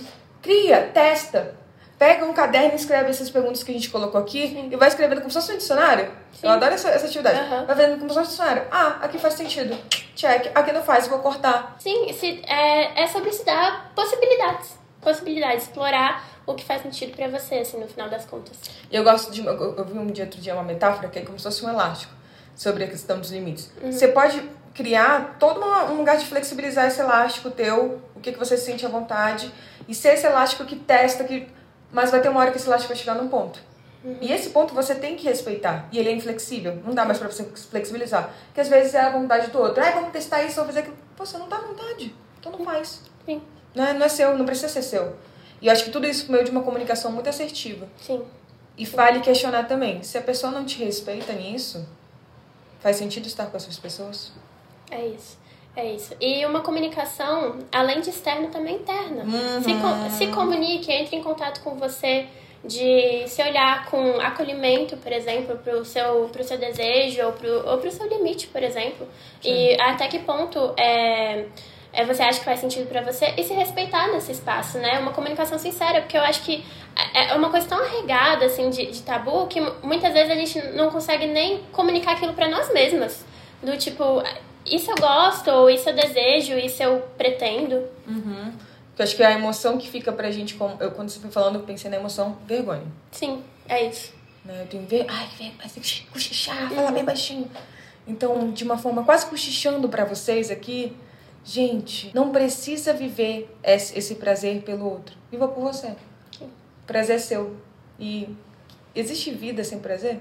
Cria, 0.42 0.90
testa. 0.94 1.56
Pega 2.00 2.26
um 2.26 2.34
caderno 2.34 2.74
e 2.74 2.76
escreve 2.76 3.10
essas 3.10 3.30
perguntas 3.30 3.64
que 3.64 3.72
a 3.72 3.74
gente 3.74 3.90
colocou 3.90 4.20
aqui 4.20 4.68
e 4.72 4.76
vai 4.76 4.88
escrevendo 4.88 5.20
como 5.20 5.30
se 5.30 5.40
fosse 5.40 5.54
um 5.54 5.58
dicionário. 5.58 6.12
Eu 6.42 6.50
adoro 6.50 6.74
essa, 6.74 6.90
essa 6.90 7.06
atividade. 7.06 7.40
Aham. 7.40 7.66
Vai 7.66 7.76
vendo 7.76 7.98
como 7.98 8.10
se 8.10 8.16
fosse 8.16 8.28
um 8.28 8.32
dicionário. 8.32 8.64
Ah, 8.72 8.98
aqui 9.02 9.18
faz 9.20 9.36
sentido. 9.36 9.78
Check. 10.16 10.52
Aqui 10.54 10.72
não 10.72 10.84
faz, 10.84 11.08
vou 11.08 11.20
cortar. 11.20 11.76
Sim, 11.80 12.12
se, 12.12 12.42
é, 12.46 13.04
é 13.04 13.08
sobre 13.08 13.32
se 13.32 13.46
dar 13.46 13.92
possibilidades. 13.96 14.78
Possibilidades, 15.02 15.64
explorar 15.64 16.33
o 16.46 16.54
que 16.54 16.64
faz 16.64 16.82
sentido 16.82 17.16
pra 17.16 17.28
você, 17.28 17.56
assim, 17.56 17.78
no 17.80 17.88
final 17.88 18.10
das 18.10 18.26
contas. 18.26 18.56
Eu 18.92 19.04
gosto 19.04 19.32
de. 19.32 19.46
Eu, 19.46 19.86
vi 19.86 19.98
um 19.98 20.08
dia 20.08 20.26
outro 20.26 20.40
dia 20.42 20.54
uma 20.54 20.64
metáfora 20.64 21.08
que 21.08 21.20
é 21.20 21.22
como 21.24 21.38
se 21.38 21.44
fosse 21.44 21.66
um 21.66 21.70
elástico 21.70 22.14
sobre 22.56 22.84
a 22.84 22.88
questão 22.88 23.20
dos 23.20 23.32
limites. 23.32 23.72
Você 23.84 24.08
pode 24.10 24.42
criar 24.74 25.38
todo 25.40 25.58
uma- 25.62 25.86
um 25.92 25.98
lugar 25.98 26.18
de 26.18 26.26
flexibilizar 26.26 26.88
esse 26.88 27.00
elástico 27.00 27.50
teu, 27.52 28.02
o 28.16 28.20
que, 28.20 28.32
que 28.32 28.40
você 28.40 28.58
sente 28.58 28.86
à 28.86 28.90
vontade, 28.90 29.52
e 29.88 29.94
ser 29.96 30.14
esse 30.16 30.26
elástico 30.26 30.66
que 30.66 30.76
testa, 30.76 31.24
que. 31.24 31.48
Mas 31.92 32.10
vai 32.12 32.22
ter 32.22 32.30
uma 32.30 32.40
hora 32.40 32.52
que 32.52 32.58
esse 32.58 32.68
elástico 32.68 32.92
vai 32.94 32.98
chegar 32.98 33.16
num 33.16 33.28
ponto. 33.28 33.60
E 34.20 34.34
esse 34.34 34.50
ponto 34.50 34.74
você 34.74 34.96
tem 34.96 35.16
que 35.16 35.24
respeitar. 35.24 35.88
E 35.90 35.98
ele 35.98 36.10
é 36.10 36.12
inflexível. 36.12 36.76
Não 36.84 36.94
dá 36.94 37.06
mais 37.06 37.18
pra 37.20 37.30
você 37.32 37.46
flexibilizar. 37.46 38.30
Porque 38.48 38.60
às 38.60 38.68
vezes 38.68 38.94
é 38.96 39.00
a 39.00 39.10
vontade 39.12 39.50
do 39.50 39.58
outro. 39.58 39.82
Ai, 39.82 39.94
vamos 39.94 40.12
testar 40.12 40.44
isso, 40.44 40.56
vamos 40.56 40.72
fazer 40.72 40.80
aquilo. 40.82 40.98
Pô, 41.16 41.26
você 41.26 41.38
não 41.38 41.48
dá 41.48 41.58
vontade. 41.60 42.14
Então 42.38 42.52
não 42.52 42.66
faz. 42.66 43.02
Sim, 43.26 43.42
Não 43.74 43.86
é, 43.86 43.94
não 43.94 44.06
é 44.06 44.10
seu, 44.10 44.38
não 44.38 44.46
precisa 44.46 44.68
ser 44.68 44.82
seu. 44.82 45.16
E 45.64 45.68
eu 45.68 45.72
acho 45.74 45.86
que 45.86 45.90
tudo 45.92 46.06
isso 46.06 46.26
por 46.26 46.34
meio 46.34 46.44
de 46.44 46.52
uma 46.52 46.62
comunicação 46.62 47.12
muito 47.12 47.28
assertiva. 47.30 47.88
sim. 47.98 48.22
E 48.78 48.86
vale 48.86 49.20
questionar 49.22 49.64
também. 49.68 50.02
Se 50.04 50.18
a 50.18 50.22
pessoa 50.22 50.52
não 50.52 50.66
te 50.66 50.84
respeita 50.84 51.32
nisso, 51.34 51.88
faz 52.80 52.96
sentido 52.98 53.28
estar 53.28 53.46
com 53.46 53.56
essas 53.56 53.78
pessoas? 53.78 54.32
É 54.92 55.06
isso. 55.08 55.38
É 55.76 55.92
isso. 55.94 56.14
E 56.20 56.44
uma 56.46 56.62
comunicação, 56.62 57.60
além 57.72 58.02
de 58.02 58.10
externa, 58.10 58.48
também 58.50 58.76
interna. 58.78 59.24
Se, 59.62 59.72
Uhum. 59.72 59.80
com- 59.82 60.10
se 60.10 60.28
comunique, 60.28 60.92
entre 60.92 61.16
em 61.16 61.22
contato 61.24 61.62
com 61.62 61.76
você, 61.76 62.26
de 62.66 63.28
se 63.28 63.42
olhar 63.44 63.86
com 63.92 64.20
acolhimento, 64.20 64.98
por 64.98 65.12
exemplo, 65.12 65.56
pro 65.58 65.84
seu, 65.86 66.30
pro 66.30 66.44
seu 66.44 66.58
desejo 66.58 67.22
ou 67.24 67.72
ou 67.74 67.78
pro 67.78 67.92
seu 67.92 68.08
limite, 68.08 68.48
por 68.48 68.64
exemplo. 68.64 69.08
E 69.44 69.76
até 69.80 70.08
que 70.08 70.18
ponto 70.20 70.74
é, 70.80 71.46
é, 71.94 72.04
você 72.04 72.24
acha 72.24 72.40
que 72.40 72.46
faz 72.46 72.60
sentido 72.60 72.88
pra 72.88 73.02
você 73.02 73.34
e 73.38 73.44
se 73.44 73.54
respeitar 73.54 74.12
nesse 74.12 74.32
espaço, 74.32 74.80
né? 74.80 74.98
Uma 74.98 75.14
comunicação 75.14 75.60
sincera, 75.60 76.02
porque 76.02 76.18
eu 76.18 76.22
acho 76.22 76.42
que 76.42 76.66
é 77.14 77.32
é 77.32 77.36
uma 77.36 77.50
coisa 77.52 77.68
tão 77.68 77.80
arregada, 77.80 78.46
assim, 78.46 78.70
de, 78.72 78.88
de 78.88 79.02
tabu, 79.04 79.48
que 79.48 79.62
muitas 79.84 80.12
vezes 80.12 80.32
a 80.32 80.36
gente 80.36 80.60
não 80.76 80.90
consegue 80.90 81.28
nem 81.28 81.62
comunicar 81.72 82.14
aquilo 82.14 82.34
pra 82.34 82.50
nós 82.50 82.74
mesmas. 82.74 83.24
Do 83.62 83.78
tipo, 83.78 84.04
isso 84.66 84.92
eu 84.92 84.96
gosto, 84.96 85.50
ou 85.52 85.70
isso 85.70 85.88
eu 85.90 85.96
desejo, 85.96 86.58
isso 86.58 86.82
eu 86.82 87.00
pretendo. 87.18 87.88
Porque 88.88 89.02
eu 89.02 89.04
acho 89.04 89.16
que 89.16 89.24
a 89.24 89.32
emoção 89.32 89.78
que 89.78 89.88
fica 89.90 90.12
pra 90.12 90.32
gente, 90.32 90.56
como, 90.56 90.76
eu, 90.82 90.92
quando 90.92 91.10
você 91.10 91.20
foi 91.20 91.32
falando, 91.32 91.56
eu 91.56 91.62
pensei 91.62 91.90
na 91.90 91.98
emoção 91.98 92.38
vergonha. 92.46 92.84
Sim, 93.12 93.44
é 93.70 93.88
isso. 93.88 94.14
Né? 94.44 94.62
Eu 94.62 94.68
tenho 94.68 94.86
ver, 94.86 95.06
ai, 95.08 95.28
que 95.28 95.38
vergonha, 95.38 95.54
mas 95.62 95.74
tem 95.74 95.84
que 95.84 96.08
cochichar, 96.08 96.70
falar 96.72 96.92
bem 96.92 97.06
baixinho. 97.06 97.50
Então, 98.08 98.52
de 98.52 98.64
uma 98.64 98.78
forma 98.78 99.04
quase 99.04 99.26
cochichando 99.28 99.88
pra 99.88 100.04
vocês 100.06 100.52
aqui, 100.52 100.96
gente, 101.44 102.12
não 102.14 102.32
precisa 102.32 102.94
viver 102.94 103.54
esse, 103.64 104.16
prazer 104.16 104.62
pelo 104.64 104.90
outro. 104.90 105.16
Viva 105.32 105.48
por 105.48 105.62
você. 105.62 105.96
Prazer 106.86 107.16
é 107.18 107.20
seu. 107.20 107.56
E 108.00 108.30
existe 108.96 109.32
vida 109.32 109.64
sem 109.64 109.80
prazer? 109.80 110.20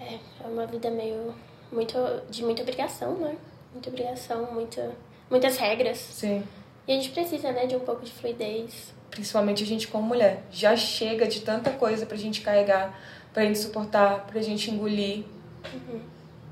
É, 0.00 0.14
é 0.14 0.46
uma 0.46 0.66
vida 0.66 0.90
meio. 0.90 1.34
Muito, 1.70 1.96
de 2.30 2.42
muita 2.44 2.62
obrigação, 2.62 3.14
né? 3.18 3.36
Muita 3.72 3.90
obrigação, 3.90 4.50
muita, 4.52 4.92
muitas 5.30 5.58
regras. 5.58 5.98
Sim. 5.98 6.42
E 6.86 6.92
a 6.92 6.94
gente 6.94 7.10
precisa, 7.10 7.52
né, 7.52 7.66
de 7.66 7.76
um 7.76 7.80
pouco 7.80 8.02
de 8.02 8.10
fluidez. 8.10 8.94
Principalmente 9.10 9.62
a 9.62 9.66
gente 9.66 9.88
como 9.88 10.06
mulher. 10.06 10.42
Já 10.50 10.74
chega 10.76 11.26
de 11.26 11.40
tanta 11.40 11.70
coisa 11.70 12.06
pra 12.06 12.16
gente 12.16 12.40
carregar, 12.40 12.98
pra 13.34 13.44
gente 13.44 13.58
suportar, 13.58 14.26
pra 14.26 14.40
gente 14.40 14.70
engolir. 14.70 15.24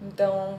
Então, 0.02 0.58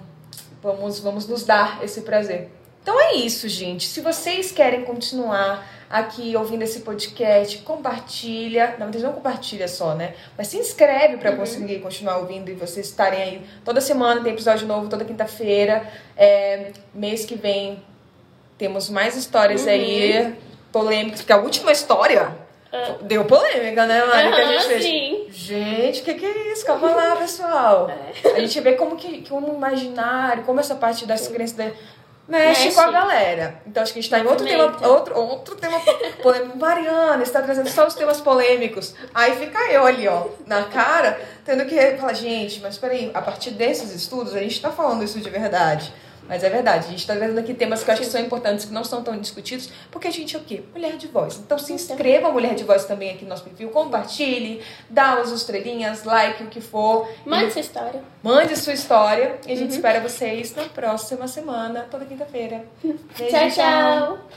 vamos, 0.61 0.99
vamos 0.99 1.27
nos 1.27 1.45
dar 1.45 1.83
esse 1.83 2.01
prazer. 2.01 2.49
Então 2.87 3.01
é 3.01 3.15
isso, 3.15 3.49
gente. 3.49 3.85
Se 3.85 3.99
vocês 3.99 4.49
querem 4.49 4.85
continuar 4.85 5.67
aqui 5.89 6.37
ouvindo 6.37 6.61
esse 6.61 6.79
podcast, 6.79 7.57
compartilha. 7.57 8.75
Na 8.79 8.85
verdade, 8.85 9.03
não 9.03 9.11
compartilha 9.11 9.67
só, 9.67 9.93
né? 9.93 10.13
Mas 10.37 10.47
se 10.47 10.57
inscreve 10.57 11.17
pra 11.17 11.35
conseguir 11.35 11.79
continuar 11.79 12.15
ouvindo 12.19 12.49
e 12.49 12.53
vocês 12.53 12.87
estarem 12.87 13.21
aí. 13.21 13.41
Toda 13.65 13.81
semana 13.81 14.23
tem 14.23 14.31
episódio 14.31 14.65
novo, 14.65 14.87
toda 14.87 15.03
quinta-feira. 15.03 15.85
É, 16.15 16.71
mês 16.93 17.25
que 17.25 17.35
vem 17.35 17.83
temos 18.57 18.89
mais 18.89 19.17
histórias 19.17 19.67
aí, 19.67 20.33
polêmicas, 20.71 21.19
porque 21.19 21.33
a 21.33 21.37
última 21.39 21.73
história 21.73 22.37
deu 23.01 23.25
polêmica, 23.25 23.85
né, 23.85 24.05
Mari? 24.05 24.29
que 24.33 24.41
a 24.41 24.45
gente 24.45 24.65
fez. 24.65 24.83
sim. 24.83 25.25
Gente, 25.29 26.01
o 26.01 26.03
que, 26.03 26.13
que 26.13 26.25
é 26.25 26.51
isso? 26.53 26.65
Calma 26.65 26.91
lá, 26.93 27.15
pessoal. 27.15 27.89
A 28.33 28.39
gente 28.39 28.59
vê 28.61 28.73
como 28.73 28.95
que 28.95 29.27
como 29.27 29.53
imaginário, 29.53 30.43
como 30.43 30.59
essa 30.59 30.75
parte 30.75 31.05
das 31.05 31.27
crenças 31.27 31.55
da- 31.55 31.71
mexe, 32.27 32.65
Mexe. 32.65 32.75
com 32.75 32.81
a 32.81 32.91
galera. 32.91 33.61
Então 33.65 33.81
acho 33.81 33.93
que 33.93 33.99
a 33.99 34.01
gente 34.01 34.11
tá 34.11 34.19
em 34.19 34.25
outro 34.25 34.45
tema, 34.45 34.87
outro, 34.87 35.17
outro 35.17 35.55
tema 35.55 35.79
polêmico. 36.21 36.57
Mariana, 36.57 37.23
está 37.23 37.41
trazendo 37.41 37.69
só 37.69 37.87
os 37.87 37.93
temas 37.93 38.19
polêmicos. 38.19 38.93
Aí 39.13 39.35
fica 39.35 39.59
eu 39.71 39.85
ali, 39.85 40.07
ó, 40.07 40.27
na 40.45 40.63
cara, 40.65 41.19
tendo 41.45 41.65
que 41.65 41.97
falar, 41.97 42.13
gente, 42.13 42.59
mas 42.59 42.77
peraí, 42.77 43.11
a 43.13 43.21
partir 43.21 43.51
desses 43.51 43.93
estudos 43.93 44.35
a 44.35 44.39
gente 44.39 44.61
tá 44.61 44.71
falando 44.71 45.03
isso 45.03 45.19
de 45.19 45.29
verdade. 45.29 45.93
Mas 46.27 46.43
é 46.43 46.49
verdade, 46.49 46.87
a 46.87 46.89
gente 46.89 46.99
está 46.99 47.15
trazendo 47.15 47.39
aqui 47.39 47.53
temas 47.53 47.83
que 47.83 47.89
eu 47.89 47.93
acho 47.93 48.03
que 48.03 48.09
são 48.09 48.21
importantes, 48.21 48.65
que 48.65 48.73
não 48.73 48.83
são 48.83 49.01
tão 49.03 49.17
discutidos, 49.17 49.69
porque 49.91 50.07
a 50.07 50.11
gente 50.11 50.35
é 50.35 50.39
o 50.39 50.43
quê? 50.43 50.61
Mulher 50.73 50.97
de 50.97 51.07
voz. 51.07 51.37
Então 51.37 51.57
se 51.57 51.71
inscreva, 51.73 52.31
Mulher 52.31 52.55
de 52.55 52.63
Voz, 52.63 52.85
também 52.85 53.11
aqui 53.11 53.23
no 53.23 53.29
nosso 53.29 53.43
perfil, 53.43 53.69
compartilhe, 53.69 54.61
dá 54.89 55.13
as 55.19 55.31
estrelinhas, 55.31 56.03
like, 56.03 56.43
o 56.43 56.47
que 56.47 56.61
for. 56.61 57.07
Mande 57.25 57.51
sua 57.51 57.61
história. 57.61 58.01
Mande 58.21 58.55
sua 58.57 58.73
história 58.73 59.39
e 59.47 59.51
a 59.53 59.55
gente 59.55 59.71
espera 59.71 60.01
vocês 60.01 60.53
na 60.55 60.63
próxima 60.65 61.27
semana, 61.27 61.87
toda 61.89 62.05
quinta-feira. 62.05 62.65
Beijo, 62.83 63.35
Tchau, 63.35 63.49
tchau. 63.51 64.27